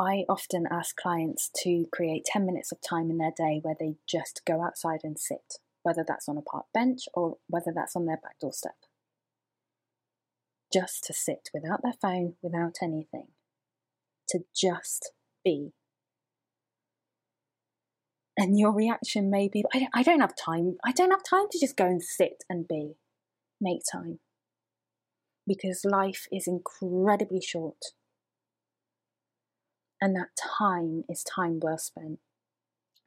I 0.00 0.24
often 0.28 0.66
ask 0.70 0.94
clients 0.94 1.50
to 1.64 1.86
create 1.90 2.24
10 2.26 2.46
minutes 2.46 2.70
of 2.70 2.78
time 2.80 3.10
in 3.10 3.18
their 3.18 3.32
day 3.36 3.60
where 3.62 3.74
they 3.78 3.96
just 4.06 4.42
go 4.46 4.62
outside 4.62 5.00
and 5.02 5.18
sit, 5.18 5.54
whether 5.82 6.04
that's 6.06 6.28
on 6.28 6.36
a 6.36 6.42
park 6.42 6.66
bench 6.72 7.08
or 7.14 7.38
whether 7.48 7.72
that's 7.74 7.96
on 7.96 8.04
their 8.04 8.18
back 8.18 8.38
doorstep. 8.38 8.76
Just 10.72 11.02
to 11.04 11.14
sit 11.14 11.48
without 11.52 11.80
their 11.82 11.94
phone, 12.00 12.34
without 12.42 12.76
anything 12.80 13.28
to 14.30 14.40
just 14.54 15.12
be. 15.44 15.72
And 18.36 18.58
your 18.58 18.72
reaction 18.72 19.30
may 19.30 19.48
be, 19.48 19.64
I 19.92 20.02
don't 20.02 20.20
have 20.20 20.36
time. 20.36 20.76
I 20.84 20.92
don't 20.92 21.10
have 21.10 21.24
time 21.28 21.46
to 21.50 21.58
just 21.58 21.76
go 21.76 21.86
and 21.86 22.02
sit 22.02 22.44
and 22.48 22.68
be. 22.68 22.92
Make 23.60 23.80
time. 23.90 24.20
Because 25.46 25.84
life 25.84 26.26
is 26.30 26.46
incredibly 26.46 27.40
short. 27.40 27.82
And 30.00 30.14
that 30.14 30.28
time 30.58 31.02
is 31.08 31.24
time 31.24 31.58
well 31.60 31.78
spent. 31.78 32.20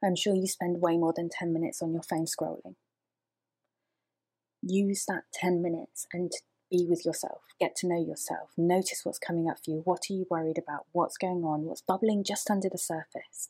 I'm 0.04 0.16
sure 0.16 0.36
you 0.36 0.48
spend 0.48 0.82
way 0.82 0.98
more 0.98 1.14
than 1.16 1.30
10 1.30 1.54
minutes 1.54 1.82
on 1.82 1.94
your 1.94 2.04
phone 2.04 2.26
scrolling. 2.26 2.76
Use 4.62 5.06
that 5.08 5.24
10 5.34 5.62
minutes 5.62 6.08
and 6.12 6.32
be 6.72 6.86
with 6.90 7.06
yourself, 7.06 7.42
get 7.60 7.76
to 7.78 7.88
know 7.88 8.02
yourself, 8.02 8.50
notice 8.58 9.02
what's 9.04 9.20
coming 9.20 9.50
up 9.50 9.58
for 9.64 9.72
you. 9.72 9.82
What 9.84 10.06
are 10.10 10.14
you 10.14 10.26
worried 10.30 10.58
about? 10.58 10.86
What's 10.94 11.18
going 11.18 11.44
on? 11.44 11.66
What's 11.66 11.82
bubbling 11.82 12.24
just 12.24 12.50
under 12.50 12.70
the 12.70 12.78
surface? 12.78 13.50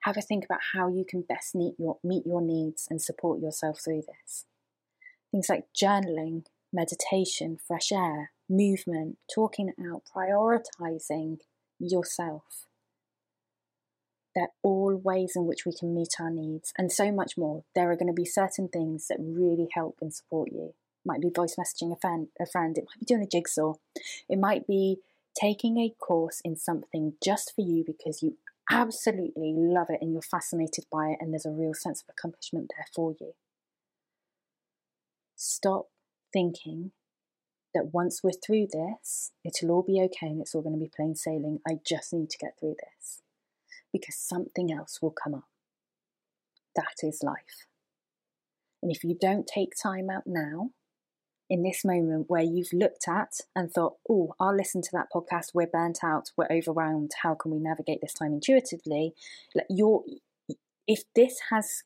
Have 0.00 0.16
a 0.16 0.20
think 0.20 0.44
about 0.44 0.60
how 0.74 0.88
you 0.88 1.04
can 1.08 1.22
best 1.22 1.54
meet 1.54 1.74
your, 1.78 1.98
meet 2.04 2.26
your 2.26 2.42
needs 2.42 2.86
and 2.90 3.00
support 3.00 3.40
yourself 3.40 3.80
through 3.82 4.02
this. 4.06 4.44
Things 5.30 5.48
like 5.48 5.64
journaling, 5.74 6.44
meditation, 6.72 7.58
fresh 7.66 7.90
air, 7.90 8.30
movement, 8.48 9.18
talking 9.32 9.72
out, 9.80 10.02
prioritizing 10.14 11.38
yourself. 11.78 12.66
They're 14.34 14.48
all 14.62 14.94
ways 14.94 15.32
in 15.34 15.46
which 15.46 15.64
we 15.64 15.72
can 15.72 15.94
meet 15.94 16.20
our 16.20 16.30
needs 16.30 16.72
and 16.76 16.92
so 16.92 17.10
much 17.10 17.38
more. 17.38 17.64
There 17.74 17.90
are 17.90 17.96
going 17.96 18.06
to 18.06 18.12
be 18.12 18.26
certain 18.26 18.68
things 18.68 19.08
that 19.08 19.16
really 19.18 19.68
help 19.72 19.96
and 20.02 20.12
support 20.12 20.52
you. 20.52 20.74
Might 21.06 21.20
be 21.20 21.30
voice 21.34 21.56
messaging 21.56 21.92
a 21.92 21.96
friend, 21.96 22.28
a 22.40 22.46
friend, 22.46 22.76
it 22.76 22.84
might 22.84 22.98
be 22.98 23.06
doing 23.06 23.22
a 23.22 23.26
jigsaw, 23.26 23.74
it 24.28 24.38
might 24.38 24.66
be 24.66 24.98
taking 25.40 25.78
a 25.78 25.94
course 25.98 26.40
in 26.44 26.56
something 26.56 27.14
just 27.22 27.54
for 27.54 27.60
you 27.60 27.84
because 27.86 28.22
you 28.22 28.36
absolutely 28.70 29.54
love 29.56 29.86
it 29.90 30.00
and 30.00 30.12
you're 30.12 30.22
fascinated 30.22 30.84
by 30.90 31.10
it 31.10 31.18
and 31.20 31.32
there's 31.32 31.46
a 31.46 31.50
real 31.50 31.74
sense 31.74 32.02
of 32.02 32.08
accomplishment 32.08 32.70
there 32.76 32.86
for 32.94 33.14
you. 33.20 33.34
Stop 35.36 35.86
thinking 36.32 36.92
that 37.74 37.92
once 37.92 38.22
we're 38.24 38.30
through 38.32 38.66
this, 38.72 39.32
it'll 39.44 39.70
all 39.70 39.82
be 39.82 40.00
okay 40.00 40.26
and 40.26 40.40
it's 40.40 40.54
all 40.54 40.62
going 40.62 40.74
to 40.74 40.80
be 40.80 40.90
plain 40.94 41.14
sailing. 41.14 41.60
I 41.68 41.78
just 41.86 42.12
need 42.12 42.30
to 42.30 42.38
get 42.38 42.58
through 42.58 42.76
this 42.80 43.22
because 43.92 44.16
something 44.16 44.72
else 44.72 45.00
will 45.00 45.12
come 45.12 45.34
up. 45.34 45.48
That 46.74 46.96
is 47.02 47.22
life. 47.22 47.66
And 48.82 48.90
if 48.90 49.04
you 49.04 49.16
don't 49.18 49.46
take 49.46 49.72
time 49.80 50.08
out 50.10 50.24
now, 50.26 50.70
in 51.48 51.62
this 51.62 51.84
moment 51.84 52.26
where 52.28 52.42
you've 52.42 52.72
looked 52.72 53.06
at 53.08 53.40
and 53.54 53.70
thought, 53.70 53.94
oh, 54.10 54.34
I'll 54.40 54.56
listen 54.56 54.82
to 54.82 54.90
that 54.92 55.08
podcast, 55.14 55.54
we're 55.54 55.66
burnt 55.66 56.00
out, 56.02 56.30
we're 56.36 56.50
overwhelmed, 56.50 57.12
how 57.22 57.34
can 57.34 57.52
we 57.52 57.58
navigate 57.58 58.00
this 58.00 58.14
time 58.14 58.32
intuitively? 58.32 59.14
Like 59.54 59.66
you're, 59.70 60.02
if 60.88 61.02
this 61.14 61.38
has 61.50 61.84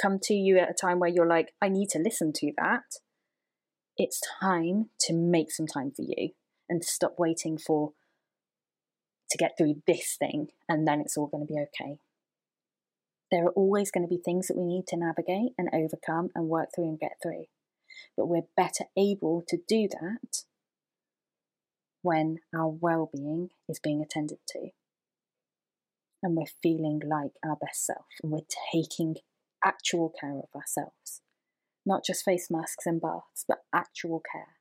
come 0.00 0.18
to 0.24 0.34
you 0.34 0.58
at 0.58 0.70
a 0.70 0.74
time 0.74 1.00
where 1.00 1.10
you're 1.10 1.26
like, 1.26 1.52
I 1.60 1.68
need 1.68 1.88
to 1.90 1.98
listen 1.98 2.32
to 2.34 2.52
that, 2.58 3.00
it's 3.96 4.20
time 4.40 4.90
to 5.00 5.12
make 5.12 5.50
some 5.50 5.66
time 5.66 5.92
for 5.94 6.02
you 6.02 6.30
and 6.68 6.84
stop 6.84 7.14
waiting 7.18 7.58
for 7.58 7.92
to 9.30 9.38
get 9.38 9.52
through 9.58 9.82
this 9.86 10.16
thing 10.18 10.48
and 10.68 10.86
then 10.86 11.00
it's 11.00 11.16
all 11.16 11.26
going 11.26 11.46
to 11.46 11.52
be 11.52 11.58
okay. 11.58 11.98
There 13.30 13.46
are 13.46 13.52
always 13.52 13.90
going 13.90 14.06
to 14.06 14.14
be 14.14 14.20
things 14.22 14.46
that 14.46 14.56
we 14.56 14.64
need 14.64 14.86
to 14.88 14.96
navigate 14.96 15.52
and 15.58 15.68
overcome 15.72 16.30
and 16.36 16.48
work 16.48 16.68
through 16.74 16.84
and 16.84 17.00
get 17.00 17.16
through. 17.20 17.46
But 18.16 18.26
we're 18.26 18.48
better 18.56 18.84
able 18.96 19.42
to 19.48 19.58
do 19.68 19.88
that 19.88 20.44
when 22.02 22.38
our 22.54 22.68
well 22.68 23.10
being 23.12 23.50
is 23.68 23.80
being 23.82 24.02
attended 24.02 24.38
to. 24.48 24.68
And 26.22 26.36
we're 26.36 26.44
feeling 26.62 27.00
like 27.04 27.32
our 27.44 27.56
best 27.56 27.84
self 27.84 28.06
and 28.22 28.32
we're 28.32 28.40
taking 28.72 29.16
actual 29.64 30.12
care 30.20 30.38
of 30.38 30.48
ourselves 30.54 31.22
not 31.86 32.04
just 32.04 32.24
face 32.24 32.50
masks 32.50 32.86
and 32.86 33.00
baths, 33.00 33.44
but 33.46 33.64
actual 33.72 34.22
care. 34.32 34.53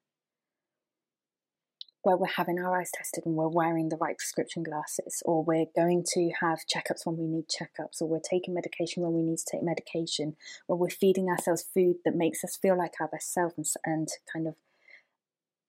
Where 2.03 2.17
we're 2.17 2.27
having 2.27 2.59
our 2.59 2.79
eyes 2.79 2.91
tested 2.93 3.25
and 3.25 3.35
we're 3.35 3.47
wearing 3.47 3.89
the 3.89 3.95
right 3.95 4.17
prescription 4.17 4.63
glasses, 4.63 5.23
or 5.25 5.43
we're 5.43 5.67
going 5.75 6.03
to 6.13 6.31
have 6.41 6.59
checkups 6.67 7.05
when 7.05 7.17
we 7.17 7.25
need 7.25 7.45
checkups, 7.47 8.01
or 8.01 8.07
we're 8.07 8.19
taking 8.19 8.53
medication 8.53 9.03
when 9.03 9.13
we 9.13 9.23
need 9.23 9.37
to 9.37 9.45
take 9.49 9.63
medication, 9.63 10.35
or 10.67 10.77
we're 10.77 10.89
feeding 10.89 11.29
ourselves 11.29 11.65
food 11.73 11.95
that 12.03 12.15
makes 12.15 12.43
us 12.43 12.57
feel 12.57 12.77
like 12.77 12.93
our 12.99 13.07
best 13.07 13.33
self 13.33 13.53
and, 13.57 13.65
and 13.85 14.09
kind 14.31 14.47
of 14.47 14.55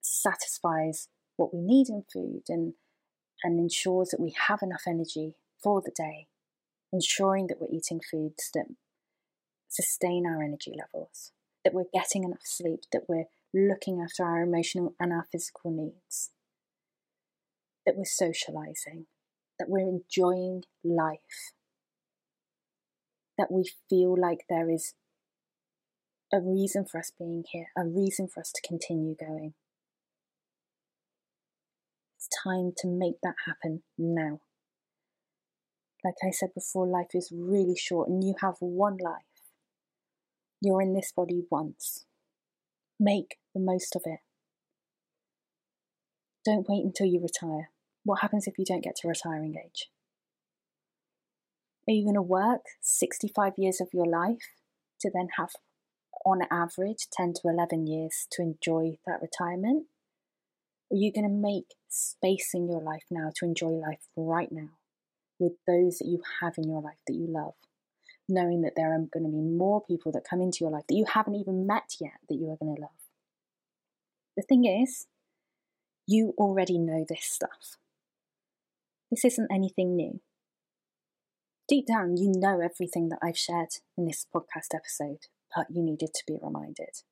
satisfies 0.00 1.08
what 1.36 1.54
we 1.54 1.60
need 1.60 1.88
in 1.88 2.04
food 2.12 2.42
and, 2.48 2.74
and 3.44 3.58
ensures 3.60 4.08
that 4.08 4.20
we 4.20 4.34
have 4.48 4.60
enough 4.60 4.82
energy 4.88 5.34
for 5.62 5.80
the 5.80 5.92
day, 5.96 6.26
ensuring 6.92 7.46
that 7.46 7.60
we're 7.60 7.74
eating 7.74 8.00
foods 8.00 8.50
that 8.54 8.66
sustain 9.68 10.26
our 10.26 10.42
energy 10.42 10.72
levels 10.76 11.32
that 11.64 11.74
we're 11.74 11.84
getting 11.92 12.24
enough 12.24 12.44
sleep, 12.44 12.80
that 12.92 13.08
we're 13.08 13.24
looking 13.54 14.00
after 14.02 14.24
our 14.24 14.42
emotional 14.42 14.94
and 14.98 15.12
our 15.12 15.26
physical 15.30 15.70
needs, 15.70 16.30
that 17.86 17.96
we're 17.96 18.04
socializing, 18.04 19.06
that 19.58 19.68
we're 19.68 19.88
enjoying 19.88 20.64
life, 20.82 21.52
that 23.38 23.50
we 23.50 23.70
feel 23.88 24.16
like 24.20 24.44
there 24.48 24.70
is 24.70 24.94
a 26.32 26.40
reason 26.40 26.84
for 26.84 26.98
us 26.98 27.12
being 27.16 27.44
here, 27.52 27.66
a 27.76 27.84
reason 27.84 28.26
for 28.26 28.40
us 28.40 28.52
to 28.52 28.66
continue 28.66 29.14
going. 29.14 29.54
It's 32.16 32.28
time 32.42 32.72
to 32.78 32.88
make 32.88 33.20
that 33.22 33.34
happen 33.46 33.82
now. 33.96 34.40
Like 36.04 36.14
I 36.26 36.30
said 36.30 36.50
before, 36.54 36.86
life 36.86 37.14
is 37.14 37.32
really 37.32 37.76
short 37.76 38.08
and 38.08 38.22
you 38.22 38.34
have 38.40 38.56
one 38.58 38.98
life. 38.98 39.22
You're 40.60 40.82
in 40.82 40.94
this 40.94 41.12
body 41.14 41.44
once. 41.50 42.04
Make 42.98 43.36
the 43.54 43.60
most 43.60 43.96
of 43.96 44.02
it. 44.04 44.20
Don't 46.44 46.68
wait 46.68 46.84
until 46.84 47.06
you 47.06 47.20
retire. 47.20 47.70
What 48.04 48.20
happens 48.20 48.46
if 48.46 48.58
you 48.58 48.64
don't 48.64 48.84
get 48.84 48.96
to 48.96 49.08
retiring 49.08 49.54
age? 49.56 49.88
Are 51.88 51.92
you 51.92 52.04
going 52.04 52.14
to 52.14 52.22
work 52.22 52.62
65 52.80 53.54
years 53.56 53.80
of 53.80 53.88
your 53.92 54.06
life 54.06 54.48
to 55.00 55.10
then 55.12 55.28
have, 55.38 55.50
on 56.24 56.40
average, 56.50 57.08
10 57.12 57.34
to 57.34 57.48
11 57.48 57.86
years 57.86 58.26
to 58.32 58.42
enjoy 58.42 58.98
that 59.06 59.20
retirement? 59.20 59.86
Are 60.92 60.96
you 60.96 61.12
going 61.12 61.28
to 61.28 61.34
make 61.34 61.74
space 61.88 62.50
in 62.54 62.68
your 62.68 62.80
life 62.80 63.04
now 63.10 63.30
to 63.36 63.44
enjoy 63.44 63.68
life 63.68 64.06
right 64.16 64.50
now 64.52 64.70
with 65.38 65.54
those 65.66 65.98
that 65.98 66.06
you 66.06 66.22
have 66.40 66.54
in 66.56 66.68
your 66.68 66.80
life 66.80 67.00
that 67.06 67.14
you 67.14 67.26
love? 67.26 67.54
Knowing 68.28 68.62
that 68.62 68.72
there 68.76 68.92
are 68.92 68.98
going 68.98 69.24
to 69.24 69.30
be 69.30 69.42
more 69.42 69.82
people 69.84 70.12
that 70.12 70.24
come 70.28 70.40
into 70.40 70.58
your 70.60 70.70
life 70.70 70.84
that 70.88 70.96
you 70.96 71.04
haven't 71.04 71.34
even 71.34 71.66
met 71.66 71.96
yet 72.00 72.18
that 72.28 72.36
you 72.36 72.50
are 72.50 72.56
going 72.56 72.74
to 72.74 72.80
love. 72.80 72.90
The 74.36 74.42
thing 74.42 74.64
is, 74.64 75.06
you 76.06 76.34
already 76.38 76.78
know 76.78 77.04
this 77.08 77.24
stuff. 77.24 77.76
This 79.10 79.24
isn't 79.24 79.52
anything 79.52 79.94
new. 79.94 80.20
Deep 81.68 81.86
down, 81.86 82.16
you 82.16 82.32
know 82.34 82.60
everything 82.60 83.08
that 83.08 83.20
I've 83.22 83.38
shared 83.38 83.76
in 83.96 84.04
this 84.04 84.26
podcast 84.34 84.74
episode, 84.74 85.28
but 85.54 85.66
you 85.70 85.82
needed 85.82 86.12
to 86.14 86.24
be 86.26 86.38
reminded. 86.42 87.02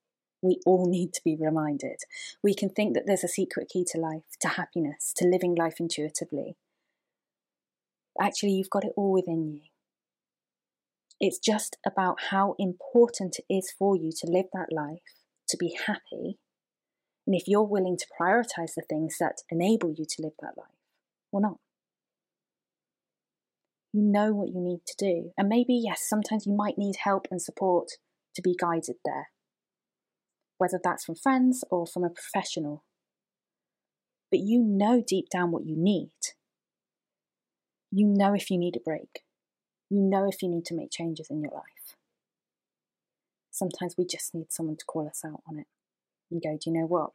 We 0.42 0.58
all 0.66 0.90
need 0.90 1.12
to 1.14 1.22
be 1.24 1.36
reminded. 1.38 2.00
We 2.42 2.54
can 2.54 2.68
think 2.68 2.94
that 2.94 3.06
there's 3.06 3.24
a 3.24 3.28
secret 3.28 3.68
key 3.68 3.84
to 3.92 3.98
life, 3.98 4.24
to 4.40 4.48
happiness, 4.48 5.12
to 5.16 5.26
living 5.26 5.54
life 5.54 5.76
intuitively. 5.78 6.56
Actually, 8.20 8.52
you've 8.52 8.68
got 8.68 8.84
it 8.84 8.92
all 8.96 9.12
within 9.12 9.46
you. 9.46 9.60
It's 11.22 11.38
just 11.38 11.76
about 11.86 12.16
how 12.30 12.56
important 12.58 13.38
it 13.38 13.54
is 13.54 13.72
for 13.78 13.96
you 13.96 14.10
to 14.10 14.26
live 14.26 14.46
that 14.52 14.72
life, 14.72 14.98
to 15.50 15.56
be 15.56 15.78
happy, 15.86 16.40
and 17.28 17.36
if 17.36 17.44
you're 17.46 17.62
willing 17.62 17.96
to 17.96 18.06
prioritize 18.20 18.74
the 18.74 18.82
things 18.88 19.18
that 19.20 19.42
enable 19.48 19.94
you 19.96 20.04
to 20.04 20.22
live 20.22 20.32
that 20.40 20.58
life 20.58 20.66
or 21.30 21.40
not. 21.40 21.58
You 23.92 24.02
know 24.02 24.32
what 24.32 24.48
you 24.48 24.60
need 24.60 24.80
to 24.84 24.94
do. 24.98 25.30
And 25.38 25.48
maybe, 25.48 25.74
yes, 25.74 26.02
sometimes 26.04 26.44
you 26.44 26.56
might 26.56 26.76
need 26.76 26.96
help 27.04 27.28
and 27.30 27.40
support 27.40 27.92
to 28.34 28.42
be 28.42 28.56
guided 28.58 28.96
there, 29.04 29.28
whether 30.58 30.80
that's 30.82 31.04
from 31.04 31.14
friends 31.14 31.62
or 31.70 31.86
from 31.86 32.02
a 32.02 32.10
professional. 32.10 32.82
But 34.28 34.40
you 34.40 34.58
know 34.60 35.04
deep 35.06 35.28
down 35.30 35.52
what 35.52 35.66
you 35.66 35.76
need. 35.76 36.10
You 37.92 38.06
know 38.06 38.34
if 38.34 38.50
you 38.50 38.58
need 38.58 38.74
a 38.74 38.80
break. 38.80 39.22
You 39.92 40.00
know 40.00 40.26
if 40.26 40.42
you 40.42 40.48
need 40.48 40.64
to 40.66 40.74
make 40.74 40.90
changes 40.90 41.28
in 41.28 41.42
your 41.42 41.50
life. 41.50 41.96
Sometimes 43.50 43.94
we 43.98 44.06
just 44.06 44.34
need 44.34 44.50
someone 44.50 44.76
to 44.78 44.86
call 44.86 45.06
us 45.06 45.20
out 45.22 45.42
on 45.46 45.58
it 45.58 45.66
and 46.30 46.40
go, 46.42 46.52
do 46.52 46.70
you 46.70 46.80
know 46.80 46.86
what? 46.86 47.10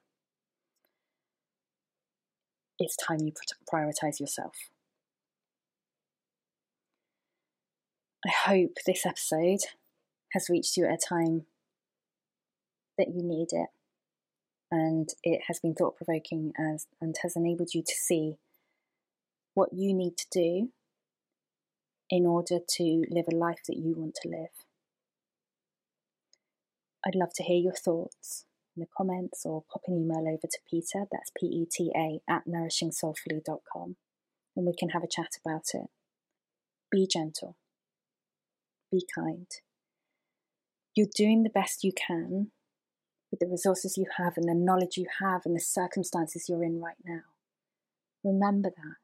It's 2.78 2.96
time 2.96 3.18
you 3.22 3.32
prioritize 3.68 4.20
yourself. 4.20 4.54
I 8.24 8.30
hope 8.30 8.76
this 8.86 9.08
episode 9.08 9.62
has 10.34 10.48
reached 10.48 10.78
you 10.78 10.86
at 10.86 10.94
a 10.94 10.98
time 11.10 11.48
that 13.00 13.08
you 13.08 13.24
need 13.24 13.48
it 13.54 13.70
and 14.70 15.10
it 15.24 15.42
has 15.48 15.60
been 15.60 15.74
thought 15.74 15.98
provoking 15.98 16.54
as 16.60 16.86
and 17.02 17.16
has 17.24 17.36
enabled 17.36 17.74
you 17.74 17.82
to 17.82 17.96
see 17.96 18.36
what 19.56 19.74
you 19.74 19.96
need 19.96 20.16
to 20.18 20.28
do 20.32 20.70
in 22.10 22.26
order 22.26 22.60
to 22.68 23.06
live 23.10 23.26
a 23.32 23.36
life 23.36 23.62
that 23.68 23.78
you 23.78 23.94
want 23.96 24.16
to 24.22 24.30
live. 24.30 24.66
I'd 27.06 27.16
love 27.16 27.34
to 27.36 27.44
hear 27.44 27.58
your 27.58 27.74
thoughts 27.74 28.46
in 28.76 28.82
the 28.82 28.88
comments 28.96 29.46
or 29.46 29.64
pop 29.72 29.84
an 29.88 29.98
email 29.98 30.28
over 30.28 30.48
to 30.50 30.60
Peta, 30.70 31.06
that's 31.12 31.32
P 31.40 31.46
E 31.48 31.66
T 31.70 31.92
A, 31.96 32.20
at 32.30 32.44
nourishingsoulfully.com, 32.48 33.96
and 34.56 34.66
we 34.66 34.74
can 34.78 34.90
have 34.90 35.04
a 35.04 35.08
chat 35.08 35.38
about 35.44 35.66
it. 35.74 35.88
Be 36.92 37.08
gentle, 37.08 37.56
be 38.92 39.04
kind. 39.14 39.48
You're 40.96 41.08
doing 41.14 41.44
the 41.44 41.50
best 41.50 41.84
you 41.84 41.92
can 41.92 42.52
with 43.30 43.40
the 43.40 43.48
resources 43.48 43.98
you 43.98 44.06
have 44.18 44.34
and 44.38 44.48
the 44.48 44.56
knowledge 44.56 44.98
you 44.98 45.06
have 45.22 45.42
and 45.46 45.56
the 45.56 45.60
circumstances 45.60 46.48
you're 46.50 46.64
in 46.64 46.82
right 46.82 46.96
now. 47.06 47.22
Remember 48.24 48.70
that. 48.70 48.96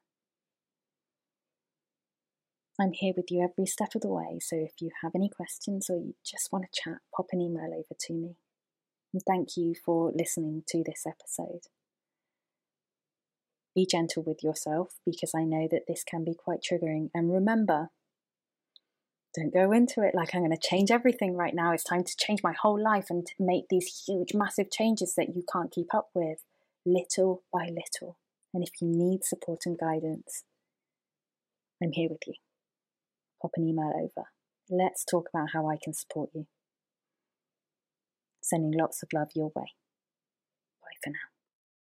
I'm 2.79 2.93
here 2.93 3.13
with 3.15 3.29
you 3.29 3.43
every 3.43 3.67
step 3.67 3.93
of 3.93 4.01
the 4.01 4.07
way, 4.07 4.39
so 4.41 4.55
if 4.55 4.81
you 4.81 4.89
have 5.03 5.11
any 5.13 5.29
questions 5.29 5.89
or 5.89 5.97
you 5.97 6.15
just 6.25 6.51
want 6.51 6.65
to 6.65 6.81
chat, 6.81 6.97
pop 7.15 7.27
an 7.31 7.41
email 7.41 7.71
over 7.71 7.95
to 7.99 8.13
me. 8.13 8.35
And 9.13 9.21
thank 9.27 9.55
you 9.55 9.75
for 9.75 10.11
listening 10.15 10.63
to 10.69 10.83
this 10.83 11.05
episode. 11.05 11.67
Be 13.75 13.85
gentle 13.89 14.23
with 14.23 14.43
yourself 14.43 14.95
because 15.05 15.33
I 15.35 15.43
know 15.43 15.67
that 15.69 15.83
this 15.87 16.03
can 16.03 16.23
be 16.23 16.33
quite 16.33 16.61
triggering. 16.61 17.09
And 17.13 17.31
remember, 17.31 17.89
don't 19.35 19.53
go 19.53 19.71
into 19.71 20.01
it 20.01 20.15
like 20.15 20.33
I'm 20.33 20.41
going 20.41 20.51
to 20.55 20.67
change 20.67 20.89
everything 20.89 21.35
right 21.35 21.53
now. 21.53 21.73
It's 21.73 21.83
time 21.83 22.03
to 22.03 22.17
change 22.17 22.41
my 22.43 22.53
whole 22.59 22.81
life 22.81 23.07
and 23.09 23.27
make 23.39 23.65
these 23.69 24.03
huge, 24.07 24.33
massive 24.33 24.71
changes 24.71 25.13
that 25.15 25.35
you 25.35 25.43
can't 25.51 25.71
keep 25.71 25.93
up 25.93 26.09
with, 26.15 26.39
little 26.85 27.43
by 27.51 27.65
little. 27.65 28.17
And 28.51 28.63
if 28.63 28.81
you 28.81 28.87
need 28.87 29.23
support 29.23 29.61
and 29.65 29.77
guidance, 29.77 30.43
I'm 31.81 31.91
here 31.91 32.09
with 32.09 32.21
you. 32.27 32.33
Pop 33.43 33.51
an 33.57 33.67
email 33.67 33.91
over. 33.93 34.29
Let's 34.69 35.03
talk 35.03 35.27
about 35.33 35.49
how 35.51 35.67
I 35.67 35.75
can 35.75 35.93
support 35.93 36.29
you. 36.33 36.47
Sending 38.41 38.71
lots 38.71 39.03
of 39.03 39.09
love 39.13 39.31
your 39.35 39.51
way. 39.53 39.73
Bye 40.81 40.97
for 41.03 41.09
now. 41.09 41.32